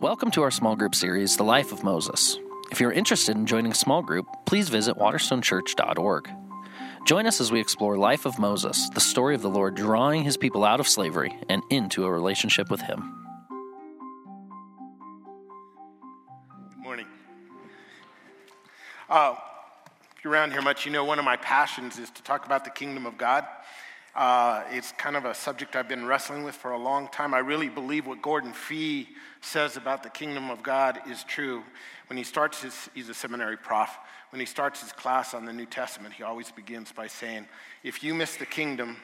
Welcome 0.00 0.30
to 0.30 0.42
our 0.42 0.52
small 0.52 0.76
group 0.76 0.94
series, 0.94 1.36
The 1.36 1.42
Life 1.42 1.72
of 1.72 1.82
Moses. 1.82 2.38
If 2.70 2.78
you're 2.78 2.92
interested 2.92 3.36
in 3.36 3.46
joining 3.46 3.72
a 3.72 3.74
small 3.74 4.00
group, 4.00 4.28
please 4.46 4.68
visit 4.68 4.96
waterstonechurch.org. 4.96 6.30
Join 7.04 7.26
us 7.26 7.40
as 7.40 7.50
we 7.50 7.58
explore 7.58 7.98
Life 7.98 8.24
of 8.24 8.38
Moses, 8.38 8.88
the 8.90 9.00
story 9.00 9.34
of 9.34 9.42
the 9.42 9.50
Lord 9.50 9.74
drawing 9.74 10.22
his 10.22 10.36
people 10.36 10.62
out 10.62 10.78
of 10.78 10.86
slavery 10.86 11.36
and 11.48 11.64
into 11.68 12.04
a 12.04 12.12
relationship 12.12 12.70
with 12.70 12.80
him. 12.80 13.26
Good 16.70 16.78
morning. 16.78 17.06
Uh, 19.10 19.34
if 20.16 20.22
you're 20.22 20.32
around 20.32 20.52
here 20.52 20.62
much, 20.62 20.86
you 20.86 20.92
know 20.92 21.04
one 21.04 21.18
of 21.18 21.24
my 21.24 21.36
passions 21.36 21.98
is 21.98 22.08
to 22.10 22.22
talk 22.22 22.46
about 22.46 22.64
the 22.64 22.70
kingdom 22.70 23.04
of 23.04 23.18
God. 23.18 23.44
Uh, 24.18 24.64
it's 24.72 24.90
kind 24.90 25.14
of 25.14 25.24
a 25.26 25.32
subject 25.32 25.76
I've 25.76 25.88
been 25.88 26.04
wrestling 26.04 26.42
with 26.42 26.56
for 26.56 26.72
a 26.72 26.76
long 26.76 27.06
time. 27.06 27.32
I 27.32 27.38
really 27.38 27.68
believe 27.68 28.04
what 28.04 28.20
Gordon 28.20 28.52
Fee 28.52 29.10
says 29.40 29.76
about 29.76 30.02
the 30.02 30.10
kingdom 30.10 30.50
of 30.50 30.60
God 30.60 30.98
is 31.08 31.22
true. 31.22 31.62
When 32.08 32.16
he 32.16 32.24
starts 32.24 32.62
his, 32.62 32.90
he's 32.94 33.08
a 33.08 33.14
seminary 33.14 33.56
prof. 33.56 33.96
When 34.30 34.40
he 34.40 34.46
starts 34.46 34.80
his 34.80 34.90
class 34.90 35.34
on 35.34 35.44
the 35.44 35.52
New 35.52 35.66
Testament, 35.66 36.14
he 36.14 36.24
always 36.24 36.50
begins 36.50 36.90
by 36.90 37.06
saying, 37.06 37.46
If 37.84 38.02
you 38.02 38.12
miss 38.12 38.34
the 38.34 38.44
kingdom, 38.44 38.96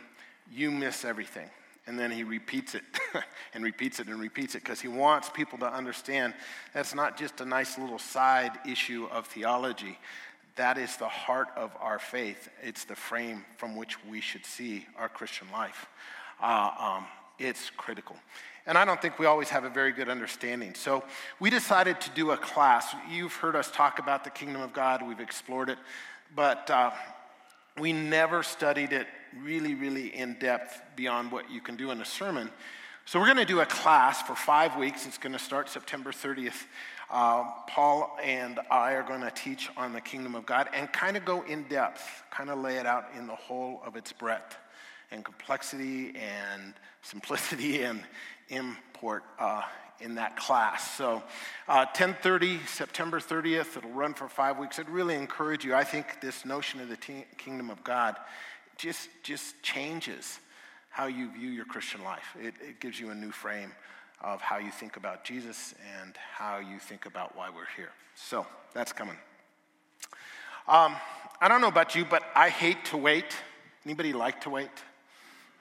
you 0.51 0.73
miss 0.73 1.05
everything. 1.05 1.49
And 1.87 1.97
then 1.97 2.11
he 2.11 2.25
repeats 2.25 2.75
it 2.75 2.83
and 3.55 3.63
repeats 3.63 4.01
it 4.01 4.09
and 4.09 4.19
repeats 4.19 4.57
it 4.57 4.65
because 4.65 4.81
he 4.81 4.89
wants 4.89 5.31
people 5.31 5.59
to 5.59 5.73
understand 5.73 6.35
that's 6.73 6.93
not 6.93 7.17
just 7.17 7.41
a 7.41 7.45
nice 7.45 7.79
little 7.79 8.01
side 8.01 8.51
issue 8.67 9.07
of 9.13 9.29
theology. 9.29 9.97
That 10.57 10.79
is 10.79 10.97
the 10.97 11.09
heart 11.09 11.49
of 11.57 11.73
our 11.81 11.99
faith. 11.99 12.49
It's 12.63 12.85
the 12.85 12.95
frame 12.95 13.45
from 13.57 13.75
which 13.75 14.03
we 14.05 14.21
should 14.21 14.47
see 14.47 14.87
our 14.97 15.09
Christian 15.09 15.49
life. 15.53 15.87
Uh, 16.41 16.71
um, 16.79 17.07
it's 17.39 17.71
critical. 17.71 18.17
And 18.67 18.79
I 18.79 18.85
don't 18.85 19.03
think 19.03 19.19
we 19.19 19.27
always 19.27 19.51
have 19.51 19.65
a 19.65 19.69
very 19.69 19.93
good 19.93 20.09
understanding. 20.09 20.75
So 20.75 21.05
we 21.41 21.51
decided 21.51 22.01
to 22.03 22.11
do 22.11 22.31
a 22.31 22.37
class. 22.37 22.95
You've 23.11 23.35
heard 23.35 23.57
us 23.57 23.71
talk 23.71 23.99
about 23.99 24.25
the 24.25 24.31
kingdom 24.31 24.63
of 24.63 24.73
God, 24.73 25.07
we've 25.07 25.21
explored 25.21 25.69
it, 25.69 25.79
but 26.35 26.71
uh, 26.71 26.93
we 27.79 27.93
never 27.93 28.43
studied 28.43 28.93
it 28.93 29.07
really, 29.43 29.75
really 29.75 30.15
in 30.15 30.35
depth 30.39 30.81
beyond 30.97 31.33
what 31.33 31.51
you 31.51 31.61
can 31.61 31.77
do 31.77 31.91
in 31.91 32.01
a 32.01 32.05
sermon. 32.05 32.51
So 33.07 33.21
we're 33.21 33.27
going 33.27 33.37
to 33.37 33.45
do 33.45 33.61
a 33.61 33.67
class 33.67 34.23
for 34.23 34.35
five 34.35 34.77
weeks. 34.77 35.07
It's 35.07 35.19
going 35.19 35.35
to 35.35 35.39
start 35.39 35.69
September 35.69 36.11
30th. 36.11 36.65
Uh, 37.11 37.45
Paul 37.69 38.17
and 38.25 38.59
I 38.71 38.93
are 38.93 39.03
going 39.03 39.21
to 39.21 39.31
teach 39.31 39.69
on 39.77 39.93
the 39.93 40.01
kingdom 40.01 40.35
of 40.35 40.47
God 40.47 40.71
and 40.73 40.91
kind 40.91 41.19
of 41.19 41.27
go 41.27 41.43
in 41.43 41.65
depth, 41.65 42.23
kind 42.31 42.49
of 42.49 42.61
lay 42.61 42.77
it 42.77 42.87
out 42.87 43.11
in 43.15 43.27
the 43.27 43.35
whole 43.35 43.83
of 43.85 43.95
its 43.95 44.11
breadth 44.11 44.57
and 45.11 45.23
complexity 45.23 46.17
and 46.17 46.73
simplicity 47.03 47.83
and 47.85 48.01
import 48.49 49.23
uh, 49.39 49.61
in 50.01 50.15
that 50.15 50.39
class. 50.39 50.97
So, 50.97 51.23
uh, 51.69 51.85
10:30, 51.95 52.67
September 52.67 53.21
30th. 53.21 53.77
It'll 53.77 53.91
run 53.91 54.15
for 54.15 54.29
five 54.29 54.59
weeks. 54.59 54.79
I'd 54.79 54.89
really 54.89 55.15
encourage 55.15 55.63
you. 55.63 55.75
I 55.75 55.85
think 55.85 56.23
this 56.23 56.47
notion 56.47 56.81
of 56.81 56.89
the 56.89 56.97
t- 56.97 57.27
kingdom 57.37 57.69
of 57.69 57.85
God 57.85 58.17
just 58.79 59.11
just 59.23 59.63
changes 59.63 60.39
how 60.95 61.07
you 61.07 61.29
view 61.33 61.51
your 61.51 61.65
Christian 61.65 62.05
life. 62.05 62.37
It, 62.41 62.55
it 62.61 62.79
gives 62.79 63.01
you 63.01 63.11
a 63.11 63.15
new 63.17 63.33
frame 63.33 63.73
of 64.21 64.41
how 64.41 64.59
you 64.59 64.71
think 64.71 64.97
about 64.97 65.25
Jesus 65.25 65.75
and 66.01 66.17
how 66.33 66.59
you 66.59 66.79
think 66.79 67.05
about 67.05 67.37
why 67.37 67.51
we're 67.51 67.67
here. 67.77 67.91
So 68.15 68.47
that's 68.75 68.93
coming. 68.93 69.17
Um, 70.69 70.95
I 71.41 71.49
don't 71.49 71.61
know 71.61 71.67
about 71.67 71.97
you, 71.97 72.05
but 72.05 72.23
I 72.37 72.49
hate 72.49 72.85
to 72.87 72.97
wait. 72.97 73.37
Anybody 73.85 74.13
like 74.13 74.43
to 74.43 74.51
wait? 74.51 74.71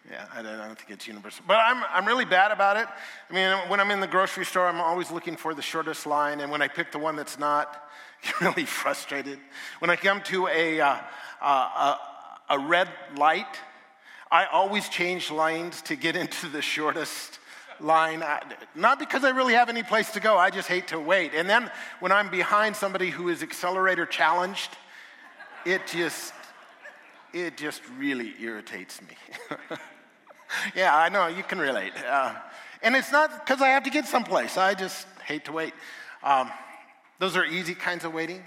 Yeah, 0.07 0.23
I 0.31 0.43
don't, 0.43 0.59
I 0.59 0.67
don't, 0.67 0.77
think 0.77 0.91
it's 0.91 1.07
universal. 1.07 1.43
But 1.47 1.57
I'm, 1.65 1.83
I'm 1.89 2.05
really 2.05 2.25
bad 2.25 2.51
about 2.51 2.77
it. 2.77 2.85
I 3.27 3.33
mean, 3.33 3.57
when 3.69 3.79
I'm 3.79 3.89
in 3.89 4.01
the 4.01 4.07
grocery 4.07 4.45
store, 4.45 4.67
I'm 4.67 4.81
always 4.81 5.09
looking 5.09 5.35
for 5.35 5.55
the 5.55 5.63
shortest 5.63 6.05
line. 6.05 6.41
And 6.41 6.51
when 6.51 6.61
I 6.61 6.67
pick 6.67 6.91
the 6.91 6.99
one 6.99 7.15
that's 7.15 7.39
not, 7.39 7.89
I'm 8.39 8.49
really 8.49 8.65
frustrated. 8.65 9.39
When 9.79 9.89
I 9.89 9.95
come 9.95 10.21
to 10.25 10.47
a, 10.47 10.79
uh, 10.79 10.97
uh, 11.41 11.97
a, 12.49 12.55
a 12.55 12.59
red 12.59 12.87
light, 13.17 13.57
I 14.33 14.45
always 14.45 14.89
change 14.89 15.29
lines 15.29 15.83
to 15.83 15.95
get 15.95 16.15
into 16.23 16.49
the 16.49 16.61
shortest 16.61 17.39
line. 17.79 18.23
Not 18.75 18.97
because 18.97 19.23
I 19.23 19.29
really 19.29 19.53
have 19.53 19.69
any 19.69 19.83
place 19.83 20.11
to 20.11 20.19
go, 20.19 20.37
I 20.37 20.49
just 20.49 20.67
hate 20.67 20.87
to 20.87 20.99
wait. 20.99 21.33
And 21.35 21.49
then 21.49 21.69
when 21.99 22.11
I'm 22.11 22.29
behind 22.29 22.75
somebody 22.75 23.09
who 23.11 23.29
is 23.29 23.43
accelerator 23.43 24.05
challenged, 24.07 24.71
it 25.65 25.81
just, 25.87 26.33
it 27.31 27.57
just 27.57 27.81
really 27.97 28.33
irritates 28.41 29.01
me. 29.01 29.15
yeah, 30.75 30.97
I 30.97 31.09
know, 31.09 31.27
you 31.27 31.43
can 31.43 31.59
relate. 31.59 31.93
Uh, 32.03 32.33
and 32.81 32.95
it's 32.95 33.11
not 33.11 33.45
because 33.45 33.61
I 33.61 33.69
have 33.69 33.83
to 33.83 33.91
get 33.91 34.05
someplace, 34.05 34.57
I 34.57 34.73
just 34.73 35.07
hate 35.25 35.45
to 35.45 35.51
wait. 35.51 35.73
Um, 36.23 36.51
those 37.19 37.37
are 37.37 37.45
easy 37.45 37.75
kinds 37.75 38.03
of 38.03 38.13
waiting. 38.13 38.43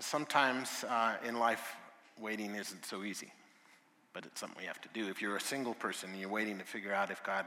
Sometimes 0.00 0.84
uh, 0.88 1.16
in 1.26 1.38
life, 1.38 1.76
waiting 2.18 2.54
isn't 2.56 2.84
so 2.84 3.04
easy, 3.04 3.32
but 4.12 4.26
it's 4.26 4.40
something 4.40 4.58
we 4.60 4.66
have 4.66 4.80
to 4.80 4.88
do. 4.92 5.08
If 5.08 5.22
you're 5.22 5.36
a 5.36 5.40
single 5.40 5.74
person 5.74 6.10
and 6.10 6.20
you're 6.20 6.28
waiting 6.28 6.58
to 6.58 6.64
figure 6.64 6.92
out 6.92 7.10
if 7.10 7.22
God 7.22 7.46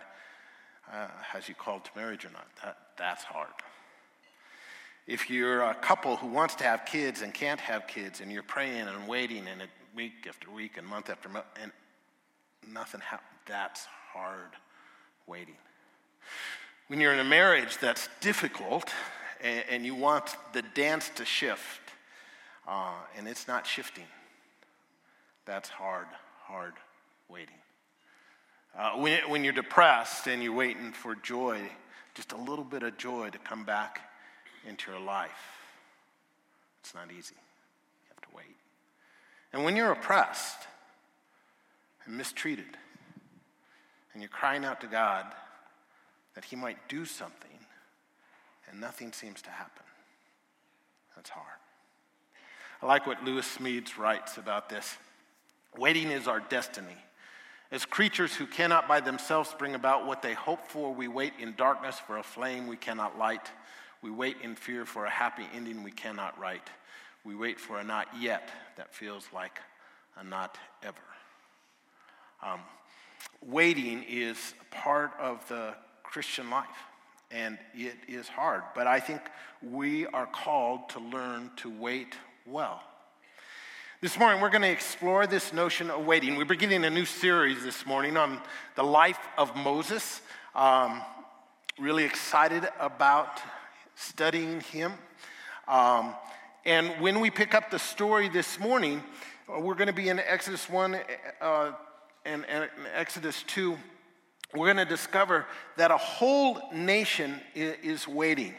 uh, 0.91 1.07
has 1.21 1.49
you 1.49 1.55
called 1.55 1.83
to 1.85 1.91
marriage 1.95 2.25
or 2.25 2.31
not. 2.31 2.47
That, 2.63 2.77
that's 2.97 3.23
hard. 3.23 3.49
If 5.07 5.29
you're 5.29 5.61
a 5.61 5.75
couple 5.75 6.15
who 6.15 6.27
wants 6.27 6.55
to 6.55 6.63
have 6.63 6.85
kids 6.85 7.21
and 7.21 7.33
can't 7.33 7.59
have 7.59 7.87
kids, 7.87 8.21
and 8.21 8.31
you're 8.31 8.43
praying 8.43 8.87
and 8.87 9.07
waiting, 9.07 9.47
and 9.47 9.61
it, 9.61 9.69
week 9.95 10.25
after 10.27 10.49
week 10.51 10.77
and 10.77 10.87
month 10.87 11.09
after 11.09 11.29
month, 11.29 11.45
and 11.61 11.71
nothing 12.71 13.01
happens, 13.01 13.29
that's 13.47 13.85
hard 14.13 14.51
waiting. 15.27 15.55
When 16.87 16.99
you're 16.99 17.13
in 17.13 17.19
a 17.19 17.23
marriage 17.23 17.77
that's 17.77 18.09
difficult, 18.19 18.91
and, 19.41 19.63
and 19.69 19.85
you 19.85 19.93
want 19.93 20.35
the 20.53 20.63
dance 20.73 21.09
to 21.15 21.25
shift, 21.25 21.81
uh, 22.67 22.93
and 23.15 23.27
it's 23.27 23.47
not 23.47 23.67
shifting, 23.67 24.05
that's 25.45 25.69
hard, 25.69 26.07
hard 26.47 26.73
waiting. 27.29 27.55
Uh, 28.77 28.91
when, 28.91 29.19
when 29.29 29.43
you're 29.43 29.53
depressed 29.53 30.27
and 30.27 30.43
you're 30.43 30.53
waiting 30.53 30.91
for 30.91 31.15
joy, 31.15 31.59
just 32.13 32.33
a 32.33 32.37
little 32.37 32.65
bit 32.65 32.83
of 32.83 32.97
joy 32.97 33.29
to 33.29 33.37
come 33.39 33.63
back 33.63 34.01
into 34.67 34.91
your 34.91 34.99
life, 34.99 35.31
it's 36.81 36.93
not 36.93 37.09
easy. 37.09 37.35
You 37.35 38.09
have 38.09 38.21
to 38.21 38.35
wait. 38.35 38.55
And 39.53 39.63
when 39.63 39.75
you're 39.75 39.91
oppressed 39.91 40.67
and 42.05 42.17
mistreated, 42.17 42.77
and 44.13 44.21
you're 44.21 44.29
crying 44.29 44.63
out 44.63 44.81
to 44.81 44.87
God 44.87 45.25
that 46.35 46.45
He 46.45 46.55
might 46.55 46.77
do 46.87 47.05
something, 47.05 47.49
and 48.69 48.79
nothing 48.79 49.11
seems 49.13 49.41
to 49.41 49.49
happen, 49.49 49.83
that's 51.15 51.29
hard. 51.29 51.45
I 52.81 52.85
like 52.85 53.07
what 53.07 53.23
Lewis 53.23 53.57
Smedes 53.57 53.97
writes 53.97 54.37
about 54.37 54.69
this. 54.69 54.97
Waiting 55.77 56.11
is 56.11 56.27
our 56.27 56.39
destiny. 56.39 56.97
As 57.71 57.85
creatures 57.85 58.33
who 58.33 58.45
cannot 58.45 58.87
by 58.87 58.99
themselves 58.99 59.53
bring 59.57 59.75
about 59.75 60.05
what 60.05 60.21
they 60.21 60.33
hope 60.33 60.67
for, 60.67 60.93
we 60.93 61.07
wait 61.07 61.33
in 61.39 61.55
darkness 61.55 61.99
for 61.99 62.17
a 62.17 62.23
flame 62.23 62.67
we 62.67 62.77
cannot 62.77 63.17
light. 63.17 63.51
We 64.01 64.11
wait 64.11 64.37
in 64.41 64.55
fear 64.55 64.85
for 64.85 65.05
a 65.05 65.09
happy 65.09 65.45
ending 65.53 65.83
we 65.83 65.91
cannot 65.91 66.39
write. 66.39 66.69
We 67.23 67.35
wait 67.35 67.59
for 67.59 67.79
a 67.79 67.83
not 67.83 68.07
yet 68.19 68.49
that 68.77 68.93
feels 68.93 69.27
like 69.33 69.59
a 70.15 70.23
not 70.23 70.57
ever. 70.83 70.95
Um, 72.43 72.59
waiting 73.41 74.03
is 74.07 74.53
part 74.69 75.11
of 75.19 75.47
the 75.49 75.73
Christian 76.03 76.49
life, 76.49 76.67
and 77.31 77.57
it 77.73 77.95
is 78.07 78.27
hard. 78.27 78.61
But 78.75 78.85
I 78.85 78.99
think 78.99 79.21
we 79.61 80.05
are 80.07 80.27
called 80.27 80.89
to 80.89 80.99
learn 80.99 81.49
to 81.57 81.69
wait 81.69 82.15
well. 82.45 82.81
This 84.05 84.19
morning, 84.19 84.39
we're 84.39 84.51
going 84.51 84.61
to 84.61 84.69
explore 84.69 85.25
this 85.25 85.51
notion 85.51 85.89
of 85.89 86.05
waiting. 86.05 86.35
We're 86.35 86.45
beginning 86.45 86.85
a 86.85 86.91
new 86.91 87.05
series 87.05 87.63
this 87.63 87.87
morning 87.87 88.17
on 88.17 88.39
the 88.75 88.83
life 88.83 89.17
of 89.35 89.55
Moses. 89.55 90.21
Um, 90.53 91.01
really 91.79 92.03
excited 92.03 92.67
about 92.79 93.41
studying 93.95 94.61
him. 94.61 94.93
Um, 95.67 96.13
and 96.67 96.89
when 97.01 97.19
we 97.19 97.31
pick 97.31 97.55
up 97.55 97.71
the 97.71 97.79
story 97.79 98.29
this 98.29 98.59
morning, 98.59 99.03
uh, 99.51 99.59
we're 99.59 99.73
going 99.73 99.87
to 99.87 99.91
be 99.93 100.09
in 100.09 100.19
Exodus 100.19 100.69
1 100.69 100.99
uh, 101.41 101.71
and, 102.25 102.45
and 102.45 102.69
Exodus 102.93 103.41
2. 103.47 103.75
We're 104.53 104.71
going 104.71 104.77
to 104.77 104.85
discover 104.85 105.47
that 105.77 105.89
a 105.89 105.97
whole 105.97 106.61
nation 106.71 107.41
is, 107.55 107.75
is 107.81 108.07
waiting. 108.07 108.53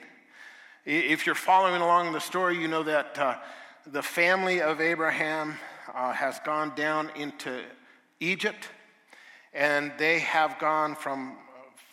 If 0.85 1.25
you're 1.25 1.37
following 1.37 1.83
along 1.83 2.15
the 2.15 2.21
story, 2.21 2.59
you 2.59 2.67
know 2.67 2.83
that. 2.83 3.17
Uh, 3.17 3.37
the 3.87 4.03
family 4.03 4.61
of 4.61 4.81
Abraham 4.81 5.57
uh, 5.95 6.13
has 6.13 6.41
gone 6.41 6.75
down 6.75 7.11
into 7.15 7.63
Egypt, 8.19 8.69
and 9.55 9.93
they 9.97 10.19
have 10.19 10.59
gone 10.59 10.97
from 10.97 11.37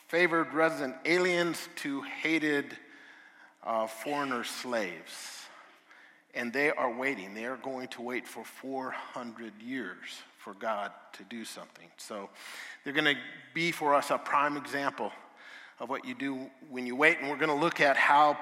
favored 0.07 0.53
resident 0.53 0.95
aliens 1.05 1.69
to 1.75 2.01
hated 2.01 2.77
uh, 3.63 3.85
foreigner 3.85 4.43
slaves. 4.43 5.41
And 6.35 6.51
they 6.51 6.71
are 6.71 6.91
waiting. 6.91 7.35
They 7.35 7.45
are 7.45 7.57
going 7.57 7.89
to 7.89 8.01
wait 8.01 8.27
for 8.27 8.43
400 8.43 9.61
years 9.61 10.23
for 10.39 10.55
God 10.55 10.91
to 11.13 11.23
do 11.25 11.45
something. 11.45 11.87
So 11.97 12.29
they're 12.83 12.93
going 12.93 13.15
to 13.15 13.21
be 13.53 13.71
for 13.71 13.93
us 13.93 14.09
a 14.09 14.17
prime 14.17 14.57
example 14.57 15.11
of 15.79 15.89
what 15.89 16.05
you 16.05 16.15
do 16.15 16.49
when 16.71 16.87
you 16.87 16.95
wait. 16.95 17.19
And 17.19 17.29
we're 17.29 17.37
going 17.37 17.49
to 17.49 17.55
look 17.55 17.79
at 17.81 17.97
how, 17.97 18.37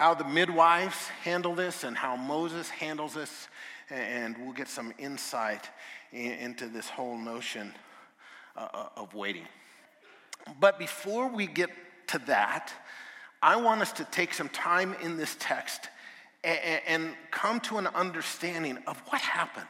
how 0.00 0.14
the 0.14 0.24
midwives 0.24 1.08
handle 1.24 1.54
this 1.54 1.84
and 1.84 1.94
how 1.94 2.16
Moses 2.16 2.70
handles 2.70 3.12
this. 3.12 3.48
And 3.90 4.34
we'll 4.38 4.54
get 4.54 4.66
some 4.66 4.94
insight 4.98 5.68
into 6.10 6.68
this 6.68 6.88
whole 6.88 7.18
notion 7.18 7.74
uh, 8.56 8.68
uh, 8.72 8.88
of 8.96 9.12
waiting. 9.12 9.44
But 10.58 10.78
before 10.78 11.28
we 11.28 11.46
get 11.46 11.68
to 12.06 12.18
that, 12.28 12.72
I 13.42 13.56
want 13.56 13.82
us 13.82 13.92
to 13.92 14.04
take 14.04 14.32
some 14.32 14.48
time 14.48 14.96
in 15.02 15.18
this 15.18 15.36
text 15.38 15.90
and, 16.42 17.14
come 17.30 17.60
to 17.60 17.76
an 17.76 17.86
understanding 17.88 18.78
of 18.86 18.98
what 19.10 19.20
happened. 19.20 19.68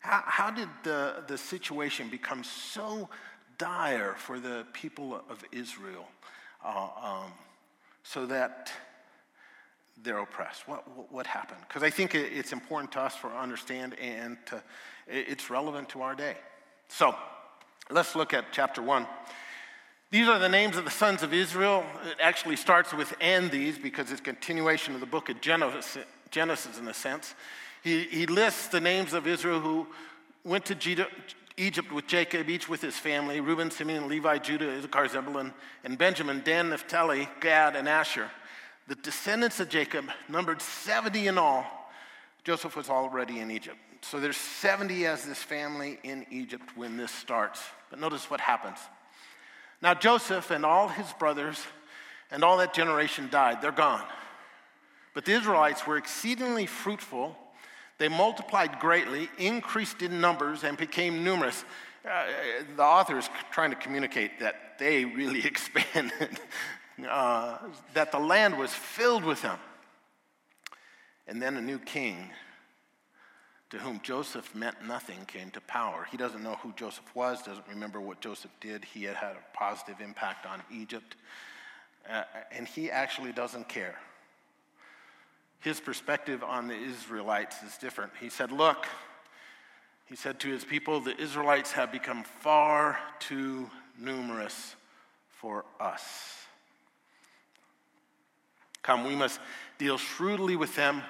How, 0.00 0.22
how 0.26 0.50
did 0.50 0.68
the, 0.82 1.24
the 1.26 1.38
situation 1.38 2.10
become 2.10 2.44
so 2.44 3.08
dire 3.56 4.16
for 4.18 4.38
the 4.38 4.66
people 4.74 5.14
of 5.30 5.42
Israel 5.50 6.08
uh, 6.62 6.88
um, 7.02 7.32
so 8.02 8.26
that 8.26 8.70
they're 10.02 10.18
oppressed? 10.18 10.68
What, 10.68 10.84
what 11.12 11.26
happened? 11.26 11.60
Because 11.66 11.82
I 11.82 11.90
think 11.90 12.14
it's 12.14 12.52
important 12.52 12.92
to 12.92 13.00
us 13.00 13.14
for 13.14 13.28
understand 13.32 13.98
and 13.98 14.36
to, 14.46 14.62
it's 15.06 15.50
relevant 15.50 15.88
to 15.90 16.02
our 16.02 16.14
day. 16.14 16.36
So 16.88 17.14
let's 17.90 18.14
look 18.14 18.34
at 18.34 18.46
chapter 18.52 18.82
1. 18.82 19.06
These 20.10 20.28
are 20.28 20.38
the 20.38 20.48
names 20.48 20.76
of 20.76 20.84
the 20.84 20.90
sons 20.90 21.22
of 21.22 21.34
Israel. 21.34 21.84
It 22.08 22.18
actually 22.20 22.56
starts 22.56 22.92
with 22.92 23.14
and 23.20 23.50
these 23.50 23.78
because 23.78 24.12
it's 24.12 24.20
continuation 24.20 24.94
of 24.94 25.00
the 25.00 25.06
book 25.06 25.28
of 25.28 25.40
Genesis, 25.40 25.98
Genesis 26.30 26.78
in 26.78 26.86
a 26.86 26.94
sense. 26.94 27.34
He, 27.82 28.04
he 28.04 28.26
lists 28.26 28.68
the 28.68 28.80
names 28.80 29.12
of 29.12 29.26
Israel 29.26 29.60
who 29.60 29.86
went 30.44 30.66
to 30.66 31.06
Egypt 31.56 31.92
with 31.92 32.06
Jacob, 32.06 32.48
each 32.48 32.68
with 32.68 32.80
his 32.80 32.96
family 32.96 33.40
Reuben, 33.40 33.70
Simeon, 33.70 34.08
Levi, 34.08 34.38
Judah, 34.38 34.70
Issachar, 34.78 35.08
Zebulun, 35.08 35.52
and 35.82 35.98
Benjamin, 35.98 36.42
Dan, 36.44 36.70
Naphtali, 36.70 37.28
Gad, 37.40 37.76
and 37.76 37.88
Asher. 37.88 38.30
The 38.88 38.94
descendants 38.96 39.60
of 39.60 39.68
Jacob 39.68 40.06
numbered 40.28 40.60
70 40.60 41.26
in 41.26 41.38
all. 41.38 41.64
Joseph 42.44 42.76
was 42.76 42.90
already 42.90 43.40
in 43.40 43.50
Egypt. 43.50 43.78
So 44.02 44.20
there's 44.20 44.36
70 44.36 45.06
as 45.06 45.24
this 45.24 45.42
family 45.42 45.98
in 46.02 46.26
Egypt 46.30 46.76
when 46.76 46.96
this 46.96 47.10
starts. 47.10 47.62
But 47.88 47.98
notice 47.98 48.30
what 48.30 48.40
happens. 48.40 48.78
Now, 49.80 49.94
Joseph 49.94 50.50
and 50.50 50.64
all 50.64 50.88
his 50.88 51.10
brothers 51.14 51.58
and 52.30 52.44
all 52.44 52.58
that 52.58 52.74
generation 52.74 53.28
died. 53.30 53.62
They're 53.62 53.72
gone. 53.72 54.04
But 55.14 55.24
the 55.24 55.32
Israelites 55.32 55.86
were 55.86 55.96
exceedingly 55.96 56.66
fruitful 56.66 57.38
they 57.98 58.08
multiplied 58.08 58.80
greatly, 58.80 59.28
increased 59.38 60.02
in 60.02 60.20
numbers, 60.20 60.64
and 60.64 60.76
became 60.76 61.22
numerous. 61.22 61.64
Uh, 62.04 62.24
the 62.76 62.82
author 62.82 63.18
is 63.18 63.28
trying 63.52 63.70
to 63.70 63.76
communicate 63.76 64.40
that 64.40 64.78
they 64.78 65.04
really 65.04 65.44
expanded, 65.46 66.40
uh, 67.08 67.58
that 67.94 68.12
the 68.12 68.18
land 68.18 68.58
was 68.58 68.72
filled 68.72 69.24
with 69.24 69.42
them. 69.42 69.58
And 71.26 71.40
then 71.40 71.56
a 71.56 71.62
new 71.62 71.78
king 71.78 72.30
to 73.70 73.78
whom 73.78 74.00
Joseph 74.02 74.54
meant 74.54 74.76
nothing 74.86 75.24
came 75.26 75.50
to 75.50 75.60
power. 75.62 76.06
He 76.10 76.16
doesn't 76.16 76.42
know 76.42 76.56
who 76.56 76.72
Joseph 76.76 77.14
was, 77.14 77.42
doesn't 77.42 77.66
remember 77.68 78.00
what 78.00 78.20
Joseph 78.20 78.50
did. 78.60 78.84
He 78.84 79.04
had 79.04 79.16
had 79.16 79.32
a 79.36 79.56
positive 79.56 80.00
impact 80.00 80.46
on 80.46 80.62
Egypt, 80.70 81.16
uh, 82.08 82.24
and 82.52 82.68
he 82.68 82.90
actually 82.90 83.32
doesn't 83.32 83.68
care 83.68 83.96
his 85.64 85.80
perspective 85.80 86.44
on 86.44 86.68
the 86.68 86.76
Israelites 86.76 87.62
is 87.62 87.78
different. 87.78 88.12
He 88.20 88.28
said, 88.28 88.52
Look, 88.52 88.86
he 90.04 90.14
said 90.14 90.38
to 90.40 90.48
his 90.48 90.62
people, 90.62 91.00
the 91.00 91.18
Israelites 91.18 91.72
have 91.72 91.90
become 91.90 92.22
far 92.22 92.98
too 93.18 93.70
numerous 93.98 94.76
for 95.30 95.64
us. 95.80 96.43
Come, 98.84 99.04
we 99.04 99.16
must 99.16 99.40
deal 99.78 99.98
shrewdly 99.98 100.54
with 100.54 100.76
them, 100.76 101.02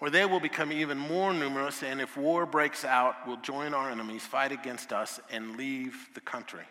or 0.00 0.10
they 0.10 0.26
will 0.26 0.40
become 0.40 0.72
even 0.72 0.98
more 0.98 1.32
numerous, 1.32 1.82
and 1.82 2.00
if 2.00 2.16
war 2.16 2.44
breaks 2.44 2.84
out, 2.84 3.26
will 3.26 3.38
join 3.38 3.72
our 3.72 3.88
enemies, 3.88 4.22
fight 4.22 4.52
against 4.52 4.92
us, 4.92 5.20
and 5.30 5.56
leave 5.56 6.10
the 6.14 6.20
country. 6.20 6.64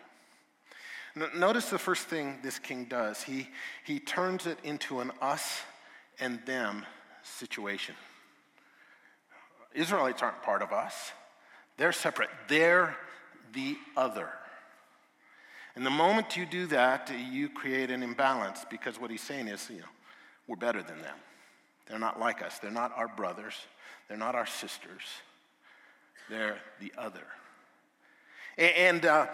Notice 1.34 1.70
the 1.70 1.78
first 1.78 2.06
thing 2.06 2.38
this 2.42 2.58
king 2.58 2.84
does. 2.84 3.22
He, 3.22 3.48
he 3.84 3.98
turns 3.98 4.46
it 4.46 4.58
into 4.62 5.00
an 5.00 5.10
us 5.20 5.62
and 6.20 6.44
them 6.46 6.86
situation. 7.22 7.94
Israelites 9.74 10.22
aren't 10.22 10.42
part 10.42 10.62
of 10.62 10.72
us, 10.72 11.12
they're 11.78 11.92
separate. 11.92 12.28
They're 12.48 12.94
the 13.54 13.76
other. 13.96 14.28
And 15.74 15.86
the 15.86 15.90
moment 15.90 16.36
you 16.36 16.44
do 16.44 16.66
that, 16.66 17.10
you 17.30 17.48
create 17.48 17.90
an 17.90 18.02
imbalance 18.02 18.66
because 18.68 19.00
what 19.00 19.10
he's 19.10 19.22
saying 19.22 19.48
is, 19.48 19.70
you 19.70 19.78
know, 19.78 19.84
we're 20.46 20.56
better 20.56 20.82
than 20.82 21.00
them. 21.02 21.16
They're 21.86 21.98
not 21.98 22.18
like 22.18 22.42
us. 22.42 22.58
They're 22.58 22.70
not 22.70 22.92
our 22.96 23.08
brothers. 23.08 23.54
They're 24.08 24.16
not 24.16 24.34
our 24.34 24.46
sisters. 24.46 25.02
They're 26.30 26.58
the 26.80 26.92
other. 26.96 27.26
And 28.58 29.04
uh, 29.04 29.26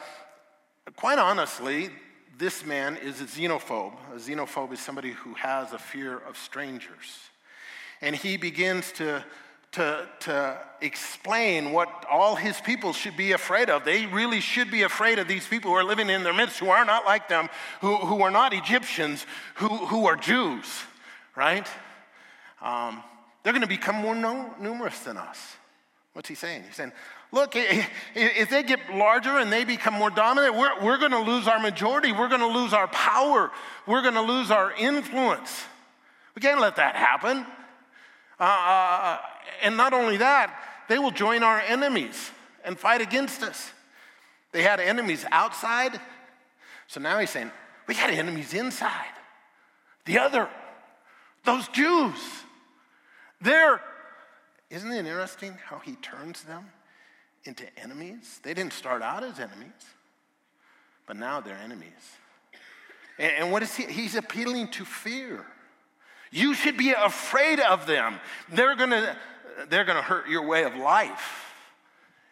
quite 0.96 1.18
honestly, 1.18 1.90
this 2.38 2.64
man 2.64 2.96
is 2.96 3.20
a 3.20 3.24
xenophobe. 3.24 3.94
A 4.14 4.18
xenophobe 4.18 4.72
is 4.72 4.80
somebody 4.80 5.10
who 5.10 5.34
has 5.34 5.72
a 5.72 5.78
fear 5.78 6.18
of 6.18 6.36
strangers 6.36 7.18
and 8.00 8.14
he 8.14 8.36
begins 8.36 8.92
to, 8.92 9.24
to, 9.72 10.08
to 10.20 10.58
explain 10.80 11.72
what 11.72 12.06
all 12.10 12.36
his 12.36 12.60
people 12.60 12.92
should 12.92 13.16
be 13.16 13.32
afraid 13.32 13.70
of. 13.70 13.84
They 13.84 14.06
really 14.06 14.40
should 14.40 14.70
be 14.70 14.82
afraid 14.82 15.18
of 15.18 15.26
these 15.26 15.46
people 15.46 15.72
who 15.72 15.76
are 15.76 15.84
living 15.84 16.08
in 16.08 16.22
their 16.22 16.32
midst, 16.32 16.58
who 16.58 16.70
are 16.70 16.84
not 16.84 17.04
like 17.04 17.28
them, 17.28 17.48
who, 17.80 17.96
who 17.96 18.22
are 18.22 18.30
not 18.30 18.52
Egyptians, 18.52 19.26
who, 19.56 19.68
who 19.68 20.06
are 20.06 20.16
Jews, 20.16 20.66
right? 21.38 21.66
Um, 22.60 23.02
they're 23.42 23.52
going 23.52 23.62
to 23.62 23.68
become 23.68 23.94
more 23.94 24.16
no, 24.16 24.52
numerous 24.60 24.98
than 25.00 25.16
us. 25.16 25.38
What's 26.12 26.28
he 26.28 26.34
saying? 26.34 26.64
He's 26.66 26.74
saying, 26.74 26.90
look, 27.30 27.52
if 27.54 28.50
they 28.50 28.64
get 28.64 28.80
larger 28.92 29.38
and 29.38 29.52
they 29.52 29.64
become 29.64 29.94
more 29.94 30.10
dominant, 30.10 30.56
we're, 30.56 30.82
we're 30.82 30.98
going 30.98 31.12
to 31.12 31.20
lose 31.20 31.46
our 31.46 31.60
majority. 31.60 32.10
We're 32.10 32.28
going 32.28 32.40
to 32.40 32.48
lose 32.48 32.72
our 32.72 32.88
power. 32.88 33.52
We're 33.86 34.02
going 34.02 34.14
to 34.14 34.22
lose 34.22 34.50
our 34.50 34.72
influence. 34.72 35.64
We 36.34 36.42
can't 36.42 36.60
let 36.60 36.74
that 36.76 36.96
happen. 36.96 37.46
Uh, 38.40 38.42
uh, 38.42 39.18
and 39.62 39.76
not 39.76 39.92
only 39.92 40.16
that, 40.16 40.60
they 40.88 40.98
will 40.98 41.12
join 41.12 41.44
our 41.44 41.60
enemies 41.60 42.32
and 42.64 42.76
fight 42.76 43.00
against 43.00 43.44
us. 43.44 43.72
They 44.50 44.62
had 44.62 44.80
enemies 44.80 45.24
outside. 45.30 46.00
So 46.88 47.00
now 47.00 47.20
he's 47.20 47.30
saying, 47.30 47.52
we 47.86 47.94
got 47.94 48.10
enemies 48.10 48.54
inside. 48.54 49.12
The 50.04 50.18
other, 50.18 50.48
those 51.48 51.68
Jews, 51.68 52.20
they're, 53.40 53.80
isn't 54.68 54.92
it 54.92 54.98
interesting 54.98 55.56
how 55.64 55.78
he 55.78 55.94
turns 55.96 56.42
them 56.42 56.66
into 57.44 57.64
enemies? 57.78 58.40
They 58.42 58.52
didn't 58.52 58.74
start 58.74 59.00
out 59.00 59.24
as 59.24 59.38
enemies, 59.38 59.72
but 61.06 61.16
now 61.16 61.40
they're 61.40 61.56
enemies. 61.56 61.88
And, 63.18 63.32
and 63.38 63.52
what 63.52 63.62
is 63.62 63.74
he? 63.74 63.84
He's 63.84 64.14
appealing 64.14 64.68
to 64.72 64.84
fear. 64.84 65.46
You 66.30 66.52
should 66.52 66.76
be 66.76 66.92
afraid 66.92 67.60
of 67.60 67.86
them. 67.86 68.20
They're 68.50 68.76
gonna, 68.76 69.16
they're 69.70 69.84
gonna 69.84 70.02
hurt 70.02 70.28
your 70.28 70.46
way 70.46 70.64
of 70.64 70.76
life. 70.76 71.47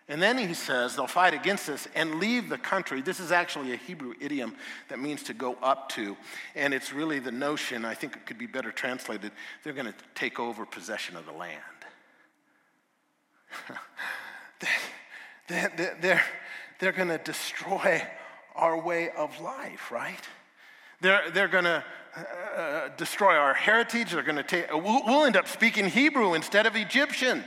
And 0.08 0.22
then 0.22 0.38
he 0.38 0.54
says 0.54 0.94
they'll 0.94 1.08
fight 1.08 1.34
against 1.34 1.68
us 1.68 1.88
and 1.94 2.20
leave 2.20 2.48
the 2.48 2.58
country. 2.58 3.02
This 3.02 3.18
is 3.18 3.32
actually 3.32 3.72
a 3.72 3.76
Hebrew 3.76 4.14
idiom 4.20 4.54
that 4.88 5.00
means 5.00 5.24
to 5.24 5.34
go 5.34 5.56
up 5.62 5.88
to. 5.90 6.16
And 6.54 6.72
it's 6.72 6.92
really 6.92 7.18
the 7.18 7.32
notion, 7.32 7.84
I 7.84 7.94
think 7.94 8.14
it 8.14 8.24
could 8.24 8.38
be 8.38 8.46
better 8.46 8.70
translated, 8.70 9.32
they're 9.64 9.72
going 9.72 9.86
to 9.86 9.94
take 10.14 10.38
over 10.38 10.64
possession 10.64 11.16
of 11.16 11.26
the 11.26 11.32
land. 11.32 11.60
they're, 15.48 15.96
they're, 16.00 16.24
they're 16.78 16.92
going 16.92 17.08
to 17.08 17.18
destroy 17.18 18.00
our 18.54 18.80
way 18.80 19.10
of 19.10 19.40
life, 19.40 19.90
right? 19.90 20.22
They're, 21.00 21.30
they're 21.30 21.48
going 21.48 21.64
to 21.64 21.84
uh, 22.56 22.88
destroy 22.96 23.34
our 23.34 23.54
heritage. 23.54 24.12
They're 24.12 24.22
going 24.22 24.36
to 24.36 24.44
take, 24.44 24.72
we'll, 24.72 25.04
we'll 25.04 25.24
end 25.24 25.36
up 25.36 25.48
speaking 25.48 25.86
Hebrew 25.86 26.34
instead 26.34 26.66
of 26.66 26.76
Egyptian. 26.76 27.44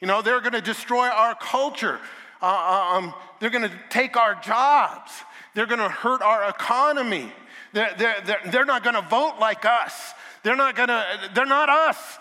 You 0.00 0.06
know, 0.06 0.22
they're 0.22 0.40
going 0.40 0.52
to 0.52 0.60
destroy 0.60 1.08
our 1.08 1.34
culture. 1.34 1.98
Uh, 2.42 2.46
uh 2.46 2.96
um, 2.96 3.14
they're 3.40 3.50
going 3.50 3.68
to 3.68 3.76
take 3.88 4.16
our 4.16 4.34
jobs. 4.36 5.12
They're 5.54 5.66
going 5.66 5.80
to 5.80 5.88
hurt 5.88 6.22
our 6.22 6.48
economy. 6.48 7.32
They're, 7.72 7.94
they're, 7.96 8.20
they're, 8.24 8.40
they're 8.50 8.64
not 8.64 8.82
going 8.84 8.96
to 8.96 9.02
vote 9.02 9.36
like 9.40 9.64
us. 9.64 10.12
They're 10.42 10.56
not 10.56 10.76
going 10.76 10.88
to, 10.88 11.04
they're 11.34 11.46
not 11.46 11.68
us. 11.68 12.18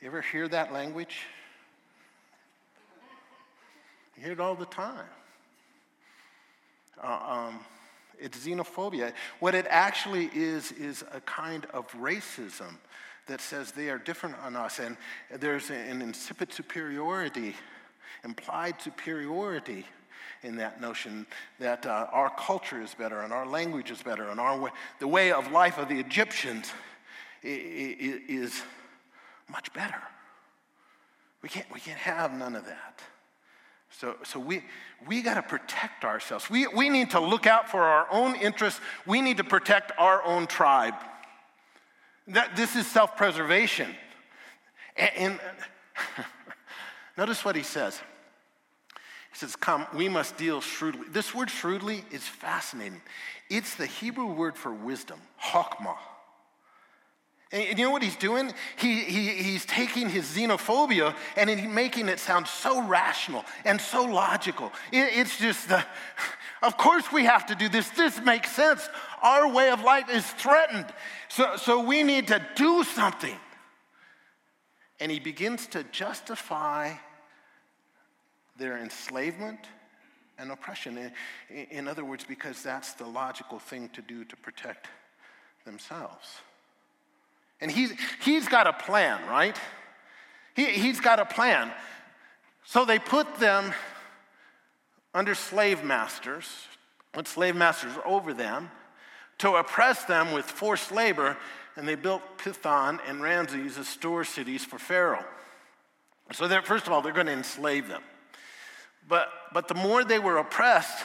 You 0.00 0.08
ever 0.08 0.20
hear 0.20 0.48
that 0.48 0.72
language? 0.72 1.16
You 4.16 4.24
hear 4.24 4.32
it 4.32 4.40
all 4.40 4.54
the 4.54 4.66
time. 4.66 5.06
Uh, 7.02 7.18
um, 7.26 7.60
it's 8.18 8.46
xenophobia. 8.46 9.12
What 9.40 9.54
it 9.54 9.66
actually 9.68 10.30
is, 10.34 10.72
is 10.72 11.04
a 11.12 11.20
kind 11.20 11.66
of 11.72 11.90
racism 11.92 12.76
that 13.26 13.40
says 13.40 13.72
they 13.72 13.88
are 13.90 13.98
different 13.98 14.36
on 14.44 14.56
us, 14.56 14.78
and 14.78 14.96
there's 15.38 15.70
an 15.70 16.02
insipid 16.02 16.52
superiority, 16.52 17.54
implied 18.24 18.80
superiority. 18.80 19.86
in 20.42 20.56
that 20.56 20.80
notion 20.80 21.26
that 21.60 21.86
uh, 21.86 22.06
our 22.10 22.30
culture 22.30 22.82
is 22.82 22.94
better 22.94 23.20
and 23.20 23.32
our 23.32 23.46
language 23.46 23.90
is 23.90 24.02
better 24.02 24.28
and 24.28 24.40
our 24.40 24.58
way, 24.58 24.70
the 24.98 25.06
way 25.06 25.30
of 25.32 25.52
life 25.52 25.78
of 25.78 25.88
the 25.88 25.98
Egyptians 25.98 26.72
is 27.42 28.62
much 29.50 29.72
better. 29.72 30.02
We 31.42 31.48
can't, 31.48 31.66
we 31.72 31.80
can't 31.80 31.98
have 31.98 32.32
none 32.32 32.54
of 32.54 32.64
that. 32.66 33.00
So, 33.90 34.16
so 34.24 34.40
we, 34.40 34.62
we 35.06 35.22
got 35.22 35.34
to 35.34 35.42
protect 35.42 36.04
ourselves. 36.04 36.48
We, 36.48 36.66
we 36.68 36.88
need 36.88 37.10
to 37.10 37.20
look 37.20 37.46
out 37.46 37.68
for 37.68 37.82
our 37.82 38.06
own 38.10 38.36
interests. 38.36 38.80
We 39.06 39.20
need 39.20 39.36
to 39.36 39.44
protect 39.44 39.92
our 39.98 40.22
own 40.24 40.46
tribe. 40.46 40.94
That, 42.28 42.56
this 42.56 42.76
is 42.76 42.86
self 42.86 43.16
preservation. 43.16 43.88
And, 44.96 45.10
and 45.16 45.40
notice 47.16 47.44
what 47.44 47.56
he 47.56 47.62
says. 47.62 48.00
He 49.32 49.38
says, 49.38 49.56
Come, 49.56 49.86
we 49.94 50.08
must 50.08 50.36
deal 50.36 50.60
shrewdly. 50.60 51.08
This 51.10 51.34
word 51.34 51.50
shrewdly 51.50 52.04
is 52.10 52.22
fascinating. 52.22 53.00
It's 53.48 53.74
the 53.74 53.86
Hebrew 53.86 54.26
word 54.26 54.56
for 54.56 54.72
wisdom, 54.72 55.20
chokmah. 55.42 55.96
And 57.52 57.78
you 57.78 57.84
know 57.84 57.90
what 57.90 58.02
he's 58.02 58.16
doing? 58.16 58.52
He, 58.76 59.00
he, 59.00 59.28
he's 59.42 59.66
taking 59.66 60.08
his 60.08 60.24
xenophobia 60.24 61.14
and 61.36 61.50
he's 61.50 61.68
making 61.68 62.08
it 62.08 62.18
sound 62.18 62.46
so 62.46 62.82
rational 62.82 63.44
and 63.66 63.78
so 63.78 64.04
logical. 64.04 64.72
It, 64.90 65.10
it's 65.18 65.38
just 65.38 65.68
the, 65.68 65.84
of 66.62 66.78
course 66.78 67.12
we 67.12 67.24
have 67.24 67.44
to 67.46 67.54
do 67.54 67.68
this. 67.68 67.90
This 67.90 68.18
makes 68.22 68.50
sense. 68.52 68.88
Our 69.22 69.52
way 69.52 69.70
of 69.70 69.82
life 69.82 70.08
is 70.08 70.26
threatened. 70.26 70.86
So, 71.28 71.56
so 71.56 71.84
we 71.84 72.02
need 72.02 72.28
to 72.28 72.44
do 72.56 72.84
something. 72.84 73.36
And 74.98 75.12
he 75.12 75.20
begins 75.20 75.66
to 75.68 75.84
justify 75.84 76.94
their 78.56 78.78
enslavement 78.78 79.58
and 80.38 80.50
oppression. 80.50 80.96
In, 81.50 81.66
in 81.70 81.88
other 81.88 82.04
words, 82.04 82.24
because 82.24 82.62
that's 82.62 82.94
the 82.94 83.06
logical 83.06 83.58
thing 83.58 83.90
to 83.90 84.00
do 84.00 84.24
to 84.24 84.36
protect 84.36 84.88
themselves. 85.66 86.40
And 87.62 87.70
he's, 87.70 87.92
he's 88.22 88.48
got 88.48 88.66
a 88.66 88.72
plan, 88.72 89.26
right? 89.28 89.56
He, 90.54 90.66
he's 90.66 91.00
got 91.00 91.20
a 91.20 91.24
plan. 91.24 91.70
So 92.64 92.84
they 92.84 92.98
put 92.98 93.36
them 93.36 93.72
under 95.14 95.34
slave 95.36 95.84
masters, 95.84 96.46
with 97.16 97.28
slave 97.28 97.54
masters 97.54 97.92
over 98.04 98.34
them, 98.34 98.70
to 99.38 99.54
oppress 99.54 100.04
them 100.04 100.32
with 100.32 100.44
forced 100.44 100.90
labor, 100.90 101.36
and 101.76 101.86
they 101.86 101.94
built 101.94 102.22
Pithom 102.36 102.98
and 103.06 103.22
Ramses 103.22 103.78
as 103.78 103.88
store 103.88 104.24
cities 104.24 104.64
for 104.64 104.78
Pharaoh. 104.78 105.24
So, 106.32 106.48
first 106.62 106.86
of 106.86 106.92
all, 106.92 107.00
they're 107.00 107.12
going 107.12 107.26
to 107.26 107.32
enslave 107.32 107.88
them. 107.88 108.02
But, 109.08 109.28
but 109.52 109.68
the 109.68 109.74
more 109.74 110.02
they 110.04 110.18
were 110.18 110.38
oppressed, 110.38 111.04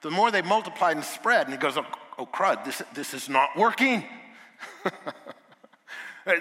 the 0.00 0.10
more 0.10 0.30
they 0.30 0.42
multiplied 0.42 0.96
and 0.96 1.04
spread. 1.04 1.46
And 1.46 1.52
he 1.52 1.58
goes, 1.58 1.76
Oh, 1.76 1.86
oh 2.18 2.26
crud, 2.26 2.64
this, 2.64 2.82
this 2.94 3.14
is 3.14 3.28
not 3.28 3.56
working. 3.56 4.04
Uh, 6.26 6.34